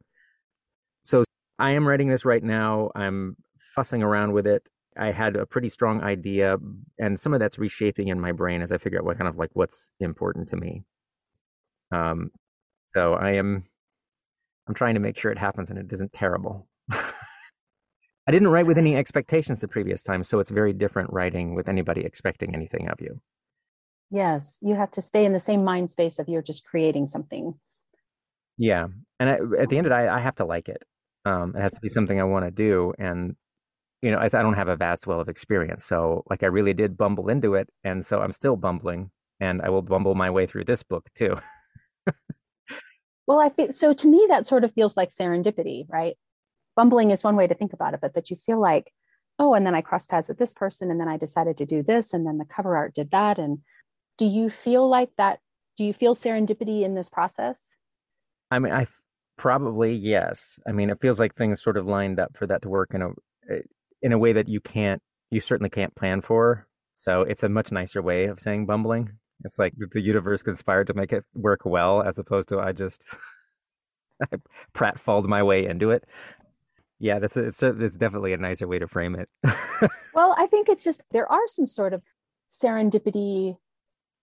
So 1.02 1.22
I 1.58 1.72
am 1.72 1.86
writing 1.86 2.08
this 2.08 2.24
right 2.24 2.42
now. 2.42 2.90
I'm 2.94 3.36
fussing 3.58 4.02
around 4.02 4.32
with 4.32 4.46
it. 4.46 4.68
I 4.96 5.10
had 5.10 5.36
a 5.36 5.44
pretty 5.44 5.68
strong 5.68 6.02
idea, 6.02 6.56
and 6.98 7.18
some 7.18 7.34
of 7.34 7.40
that's 7.40 7.58
reshaping 7.58 8.08
in 8.08 8.20
my 8.20 8.32
brain 8.32 8.62
as 8.62 8.72
I 8.72 8.78
figure 8.78 8.98
out 9.00 9.04
what 9.04 9.18
kind 9.18 9.28
of 9.28 9.36
like 9.36 9.50
what's 9.52 9.90
important 10.00 10.48
to 10.48 10.56
me. 10.56 10.84
Um, 11.92 12.30
so 12.86 13.14
I 13.14 13.32
am 13.32 13.64
I'm 14.66 14.74
trying 14.74 14.94
to 14.94 15.00
make 15.00 15.16
sure 15.16 15.30
it 15.30 15.38
happens 15.38 15.70
and 15.70 15.78
it 15.78 15.92
isn't 15.92 16.12
terrible. 16.12 16.68
I 18.26 18.32
didn't 18.32 18.48
write 18.48 18.66
with 18.66 18.78
any 18.78 18.96
expectations 18.96 19.60
the 19.60 19.68
previous 19.68 20.02
time, 20.02 20.22
so 20.22 20.40
it's 20.40 20.50
very 20.50 20.72
different 20.72 21.12
writing 21.12 21.54
with 21.54 21.68
anybody 21.68 22.02
expecting 22.02 22.54
anything 22.54 22.88
of 22.88 23.00
you. 23.00 23.20
Yes, 24.10 24.58
you 24.62 24.74
have 24.74 24.90
to 24.92 25.02
stay 25.02 25.24
in 25.24 25.32
the 25.32 25.40
same 25.40 25.64
mind 25.64 25.90
space 25.90 26.18
of 26.18 26.28
you're 26.28 26.42
just 26.42 26.64
creating 26.64 27.06
something. 27.06 27.54
Yeah, 28.56 28.86
and 29.20 29.28
I, 29.28 29.38
at 29.58 29.68
the 29.68 29.76
end 29.76 29.86
of 29.86 29.92
it, 29.92 29.96
I, 29.96 30.16
I 30.16 30.20
have 30.20 30.36
to 30.36 30.44
like 30.44 30.68
it. 30.68 30.84
Um, 31.26 31.54
it 31.56 31.60
has 31.60 31.72
to 31.72 31.80
be 31.80 31.88
something 31.88 32.18
I 32.18 32.24
want 32.24 32.44
to 32.46 32.50
do, 32.50 32.94
and 32.98 33.36
you 34.00 34.10
know, 34.10 34.18
I, 34.18 34.26
I 34.26 34.28
don't 34.28 34.54
have 34.54 34.68
a 34.68 34.76
vast 34.76 35.06
well 35.06 35.20
of 35.20 35.28
experience, 35.28 35.84
so 35.84 36.22
like 36.30 36.42
I 36.42 36.46
really 36.46 36.74
did 36.74 36.96
bumble 36.96 37.28
into 37.28 37.54
it, 37.54 37.68
and 37.82 38.06
so 38.06 38.20
I'm 38.20 38.32
still 38.32 38.56
bumbling, 38.56 39.10
and 39.40 39.60
I 39.60 39.68
will 39.68 39.82
bumble 39.82 40.14
my 40.14 40.30
way 40.30 40.46
through 40.46 40.64
this 40.64 40.82
book 40.82 41.08
too. 41.14 41.36
Well, 43.26 43.40
I 43.40 43.48
feel 43.48 43.72
so 43.72 43.92
to 43.92 44.08
me, 44.08 44.26
that 44.28 44.46
sort 44.46 44.64
of 44.64 44.72
feels 44.74 44.96
like 44.96 45.08
serendipity, 45.08 45.86
right? 45.88 46.16
Bumbling 46.76 47.10
is 47.10 47.24
one 47.24 47.36
way 47.36 47.46
to 47.46 47.54
think 47.54 47.72
about 47.72 47.94
it, 47.94 48.00
but 48.00 48.14
that 48.14 48.30
you 48.30 48.36
feel 48.36 48.60
like, 48.60 48.92
oh, 49.38 49.54
and 49.54 49.66
then 49.66 49.74
I 49.74 49.80
crossed 49.80 50.08
paths 50.08 50.28
with 50.28 50.38
this 50.38 50.52
person, 50.52 50.90
and 50.90 51.00
then 51.00 51.08
I 51.08 51.16
decided 51.16 51.58
to 51.58 51.66
do 51.66 51.82
this, 51.82 52.12
and 52.12 52.26
then 52.26 52.38
the 52.38 52.44
cover 52.44 52.76
art 52.76 52.94
did 52.94 53.10
that. 53.12 53.38
And 53.38 53.58
do 54.18 54.26
you 54.26 54.50
feel 54.50 54.88
like 54.88 55.10
that? 55.16 55.40
Do 55.76 55.84
you 55.84 55.92
feel 55.92 56.14
serendipity 56.14 56.82
in 56.82 56.94
this 56.94 57.08
process? 57.08 57.76
I 58.50 58.58
mean, 58.58 58.72
I 58.72 58.86
probably 59.36 59.94
yes. 59.94 60.58
I 60.66 60.72
mean, 60.72 60.90
it 60.90 61.00
feels 61.00 61.18
like 61.18 61.34
things 61.34 61.62
sort 61.62 61.76
of 61.76 61.86
lined 61.86 62.20
up 62.20 62.36
for 62.36 62.46
that 62.46 62.62
to 62.62 62.68
work 62.68 62.94
in 62.94 63.02
a 63.02 63.08
eh, 63.50 63.62
in 64.02 64.12
a 64.12 64.18
way 64.18 64.32
that 64.32 64.48
you 64.48 64.60
can't, 64.60 65.00
you 65.30 65.40
certainly 65.40 65.70
can't 65.70 65.96
plan 65.96 66.20
for. 66.20 66.66
So 66.94 67.22
it's 67.22 67.42
a 67.42 67.48
much 67.48 67.72
nicer 67.72 68.02
way 68.02 68.26
of 68.26 68.38
saying 68.38 68.66
bumbling. 68.66 69.18
It's 69.42 69.58
like 69.58 69.74
the 69.90 70.00
universe 70.00 70.42
conspired 70.42 70.86
to 70.88 70.94
make 70.94 71.12
it 71.12 71.24
work 71.34 71.62
well, 71.64 72.02
as 72.02 72.18
opposed 72.18 72.48
to 72.50 72.60
I 72.60 72.72
just 72.72 73.04
I 74.32 74.36
pratfalled 74.74 75.26
my 75.26 75.42
way 75.42 75.66
into 75.66 75.90
it. 75.90 76.04
Yeah, 77.00 77.18
that's 77.18 77.36
a, 77.36 77.46
it's 77.46 77.62
a, 77.62 77.68
it's 77.80 77.96
definitely 77.96 78.32
a 78.32 78.38
nicer 78.38 78.68
way 78.68 78.78
to 78.78 78.88
frame 78.88 79.16
it. 79.16 79.28
well, 80.14 80.34
I 80.38 80.46
think 80.46 80.68
it's 80.68 80.84
just 80.84 81.02
there 81.10 81.30
are 81.30 81.46
some 81.48 81.66
sort 81.66 81.92
of 81.92 82.02
serendipity 82.52 83.56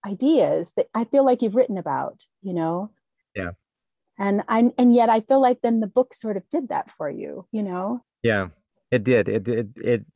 ideas 0.06 0.72
that 0.76 0.88
I 0.94 1.04
feel 1.04 1.24
like 1.24 1.42
you've 1.42 1.54
written 1.54 1.78
about. 1.78 2.24
You 2.42 2.54
know. 2.54 2.90
Yeah. 3.36 3.50
And 4.18 4.42
I 4.48 4.72
and 4.78 4.94
yet 4.94 5.08
I 5.08 5.20
feel 5.20 5.40
like 5.40 5.60
then 5.62 5.80
the 5.80 5.86
book 5.86 6.14
sort 6.14 6.36
of 6.36 6.48
did 6.48 6.68
that 6.68 6.90
for 6.90 7.10
you, 7.10 7.46
you 7.50 7.62
know? 7.62 8.04
Yeah, 8.22 8.48
it 8.90 9.04
did. 9.04 9.28
It 9.28 9.48
it 9.48 9.68
it 9.76 10.06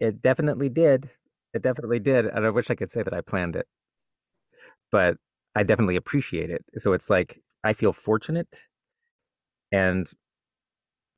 it 0.00 0.22
definitely 0.22 0.68
did. 0.68 1.10
It 1.54 1.62
definitely 1.62 1.98
did. 1.98 2.26
And 2.26 2.44
I 2.44 2.50
wish 2.50 2.70
I 2.70 2.74
could 2.74 2.90
say 2.90 3.02
that 3.02 3.14
I 3.14 3.20
planned 3.20 3.56
it, 3.56 3.66
but 4.90 5.16
I 5.54 5.62
definitely 5.62 5.96
appreciate 5.96 6.50
it. 6.50 6.64
So 6.76 6.92
it's 6.92 7.10
like 7.10 7.40
I 7.64 7.72
feel 7.72 7.92
fortunate, 7.92 8.62
and 9.72 10.10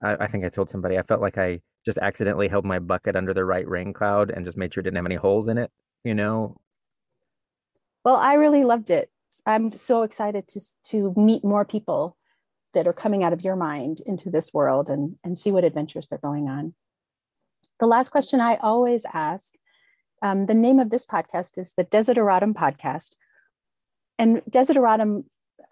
I, 0.03 0.17
I 0.21 0.27
think 0.27 0.45
I 0.45 0.49
told 0.49 0.71
somebody 0.71 0.99
I 0.99 1.03
felt 1.03 1.21
like 1.21 1.39
I 1.39 1.61
just 1.85 1.99
accidentally 1.99 2.49
held 2.49 2.65
my 2.65 2.79
bucket 2.79 3.17
under 3.17 3.33
the 3.33 3.45
right 3.45 3.67
rain 3.69 3.93
cloud 3.93 4.31
and 4.31 4.45
just 4.45 4.57
made 4.57 4.73
sure 4.73 4.81
it 4.81 4.85
didn't 4.85 4.97
have 4.97 5.07
any 5.07 5.17
holes 5.17 5.49
in 5.49 5.59
it. 5.59 5.71
You 6.05 6.15
know. 6.15 6.57
Well, 8.05 8.17
I 8.17 8.35
really 8.35 8.65
loved 8.65 8.91
it. 8.91 9.11
I'm 9.47 9.73
so 9.73 10.03
excited 10.03 10.49
to 10.49 10.61
to 10.85 11.15
meet 11.17 11.45
more 11.45 11.65
people 11.65 12.17
that 12.73 12.87
are 12.87 12.93
coming 12.93 13.25
out 13.25 13.33
of 13.33 13.43
your 13.43 13.57
mind 13.57 14.01
into 14.07 14.31
this 14.31 14.53
world 14.53 14.89
and 14.89 15.17
and 15.25 15.37
see 15.37 15.51
what 15.51 15.65
adventures 15.65 16.09
they're 16.09 16.19
going 16.19 16.49
on. 16.49 16.75
The 17.81 17.87
last 17.87 18.11
question 18.11 18.41
I 18.41 18.57
always 18.57 19.05
ask. 19.13 19.55
Um, 20.23 20.45
the 20.45 20.55
name 20.55 20.79
of 20.79 20.91
this 20.91 21.07
podcast 21.07 21.57
is 21.57 21.73
the 21.73 21.85
Desideratum 21.85 22.53
Podcast, 22.53 23.15
and 24.21 24.43
Desideratum. 24.51 25.25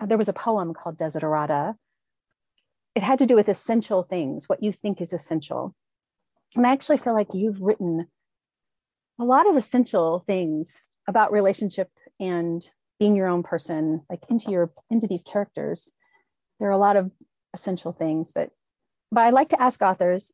There 0.04 0.18
was 0.18 0.28
a 0.28 0.32
poem 0.32 0.74
called 0.74 0.96
Desiderata. 0.96 1.74
It 2.94 3.02
had 3.02 3.18
to 3.18 3.26
do 3.26 3.34
with 3.34 3.48
essential 3.48 4.02
things, 4.02 4.48
what 4.48 4.62
you 4.62 4.72
think 4.72 5.00
is 5.00 5.12
essential. 5.12 5.74
And 6.56 6.66
I 6.66 6.72
actually 6.72 6.96
feel 6.98 7.14
like 7.14 7.34
you've 7.34 7.60
written 7.60 8.06
a 9.20 9.24
lot 9.24 9.48
of 9.48 9.56
essential 9.56 10.24
things 10.26 10.82
about 11.06 11.30
relationship 11.30 11.90
and 12.18 12.68
being 12.98 13.14
your 13.14 13.28
own 13.28 13.42
person, 13.42 14.02
like 14.08 14.22
into 14.30 14.50
your 14.50 14.72
into 14.90 15.06
these 15.06 15.22
characters. 15.22 15.90
There 16.58 16.68
are 16.68 16.72
a 16.72 16.78
lot 16.78 16.96
of 16.96 17.10
essential 17.54 17.92
things, 17.92 18.32
but 18.32 18.50
but 19.12 19.20
I 19.20 19.30
like 19.30 19.50
to 19.50 19.60
ask 19.60 19.82
authors, 19.82 20.32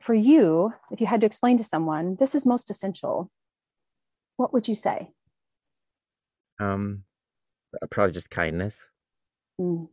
for 0.00 0.14
you, 0.14 0.72
if 0.90 1.00
you 1.00 1.06
had 1.06 1.20
to 1.20 1.26
explain 1.26 1.56
to 1.58 1.64
someone, 1.64 2.16
this 2.18 2.34
is 2.34 2.46
most 2.46 2.70
essential, 2.70 3.30
what 4.36 4.52
would 4.52 4.68
you 4.68 4.74
say? 4.74 5.10
Um, 6.60 7.04
probably 7.90 8.14
just 8.14 8.30
kindness. 8.30 8.90
Mm. 9.60 9.88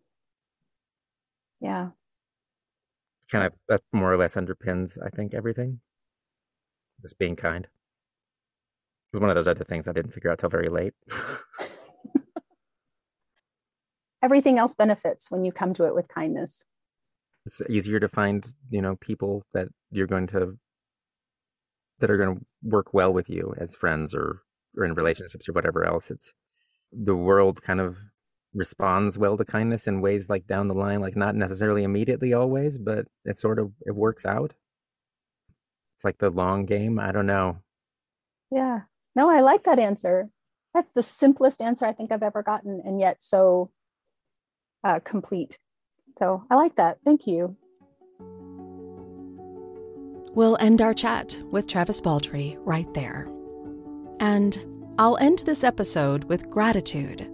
Yeah. 1.62 1.90
Kind 3.32 3.46
of 3.46 3.54
that 3.68 3.82
more 3.92 4.14
or 4.14 4.18
less 4.18 4.36
underpins, 4.36 4.98
I 5.04 5.10
think, 5.10 5.34
everything. 5.34 5.80
Just 7.02 7.18
being 7.18 7.36
kind. 7.36 7.68
It's 9.12 9.20
one 9.20 9.30
of 9.30 9.36
those 9.36 9.48
other 9.48 9.64
things 9.64 9.88
I 9.88 9.94
didn't 9.94 10.12
figure 10.12 10.32
out 10.32 10.40
till 10.40 10.50
very 10.50 10.70
late. 10.70 10.94
Everything 14.22 14.58
else 14.60 14.76
benefits 14.76 15.32
when 15.32 15.46
you 15.46 15.52
come 15.52 15.74
to 15.76 15.86
it 15.86 15.96
with 15.96 16.08
kindness. 16.08 16.64
It's 17.46 17.62
easier 17.70 18.00
to 18.00 18.08
find, 18.08 18.46
you 18.70 18.82
know, 18.82 18.96
people 18.96 19.44
that 19.54 19.68
you're 19.92 20.08
going 20.08 20.28
to 20.28 20.58
that 22.00 22.10
are 22.10 22.18
going 22.18 22.38
to 22.38 22.46
work 22.64 22.94
well 22.94 23.14
with 23.14 23.30
you 23.30 23.54
as 23.58 23.76
friends 23.76 24.14
or 24.16 24.42
or 24.76 24.84
in 24.84 24.94
relationships 24.94 25.48
or 25.48 25.54
whatever 25.54 25.86
else. 25.86 26.12
It's 26.12 26.34
the 26.96 27.16
world 27.16 27.62
kind 27.62 27.80
of 27.82 27.98
responds 28.54 29.18
well 29.18 29.38
to 29.38 29.46
kindness 29.46 29.88
in 29.88 30.02
ways 30.02 30.30
like 30.30 30.48
down 30.48 30.68
the 30.68 30.76
line, 30.76 31.02
like 31.02 31.16
not 31.16 31.36
necessarily 31.36 31.84
immediately 31.84 32.34
always, 32.34 32.78
but 32.78 33.06
it 33.26 33.38
sort 33.38 33.60
of 33.60 33.72
it 33.86 33.96
works 33.96 34.26
out. 34.26 34.54
It's 35.96 36.06
like 36.06 36.18
the 36.18 36.30
long 36.30 36.66
game. 36.66 37.00
I 37.00 37.12
don't 37.12 37.26
know. 37.26 37.60
Yeah. 38.52 38.82
No, 39.16 39.30
I 39.30 39.42
like 39.42 39.64
that 39.64 39.80
answer. 39.80 40.30
That's 40.74 40.92
the 40.92 41.04
simplest 41.04 41.62
answer 41.62 41.86
I 41.86 41.94
think 41.94 42.12
I've 42.12 42.24
ever 42.24 42.44
gotten, 42.44 42.82
and 42.84 43.00
yet 43.00 43.24
so 43.24 43.72
uh, 44.84 45.00
complete. 45.00 45.58
So 46.20 46.44
I 46.50 46.56
like 46.56 46.76
that. 46.76 47.00
Thank 47.06 47.28
you. 47.28 47.56
We'll 50.34 50.58
end 50.60 50.82
our 50.82 50.94
chat 50.94 51.40
with 51.50 51.68
Travis 51.68 52.02
Baldree 52.02 52.58
right 52.60 52.94
there. 52.94 53.30
And 54.20 54.60
I'll 54.98 55.18
end 55.18 55.40
this 55.40 55.66
episode 55.66 56.24
with 56.26 56.50
gratitude 56.50 57.30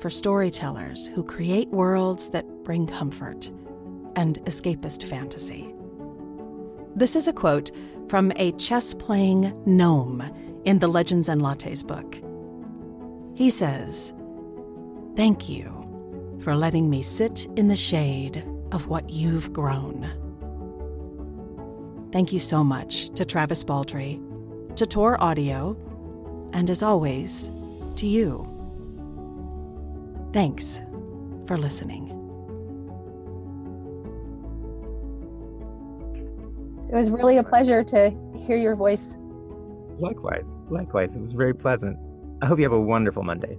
for 0.00 0.10
storytellers 0.10 1.06
who 1.06 1.24
create 1.24 1.68
worlds 1.70 2.28
that 2.30 2.44
bring 2.62 2.86
comfort 2.86 3.50
and 4.16 4.38
escapist 4.44 5.02
fantasy. 5.02 5.74
This 6.94 7.16
is 7.16 7.26
a 7.26 7.32
quote 7.32 7.70
from 8.10 8.32
a 8.36 8.52
chess 8.52 8.92
playing 8.92 9.58
gnome 9.64 10.30
in 10.66 10.78
the 10.78 10.88
Legends 10.88 11.30
and 11.30 11.40
Lattes 11.40 11.86
book. 11.86 12.20
He 13.34 13.48
says, 13.48 14.12
Thank 15.16 15.48
you 15.48 15.72
for 16.42 16.54
letting 16.54 16.90
me 16.90 17.00
sit 17.00 17.46
in 17.56 17.68
the 17.68 17.76
shade 17.76 18.44
of 18.72 18.88
what 18.88 19.08
you've 19.08 19.54
grown. 19.54 20.02
Thank 22.12 22.34
you 22.34 22.40
so 22.40 22.62
much 22.62 23.08
to 23.14 23.24
Travis 23.24 23.64
Baldree, 23.64 24.20
to 24.76 24.86
Tor 24.86 25.18
Audio, 25.22 25.78
and 26.52 26.70
as 26.70 26.82
always, 26.82 27.50
to 27.96 28.06
you. 28.06 28.46
Thanks 30.32 30.82
for 31.46 31.56
listening. 31.56 32.08
So 36.82 36.94
it 36.94 36.96
was 36.96 37.10
really 37.10 37.38
a 37.38 37.42
pleasure 37.42 37.82
to 37.84 38.10
hear 38.46 38.56
your 38.56 38.76
voice. 38.76 39.16
Likewise, 39.98 40.60
likewise. 40.68 41.16
It 41.16 41.20
was 41.20 41.32
very 41.32 41.54
pleasant. 41.54 41.98
I 42.42 42.46
hope 42.46 42.58
you 42.58 42.64
have 42.64 42.72
a 42.72 42.80
wonderful 42.80 43.22
Monday. 43.22 43.58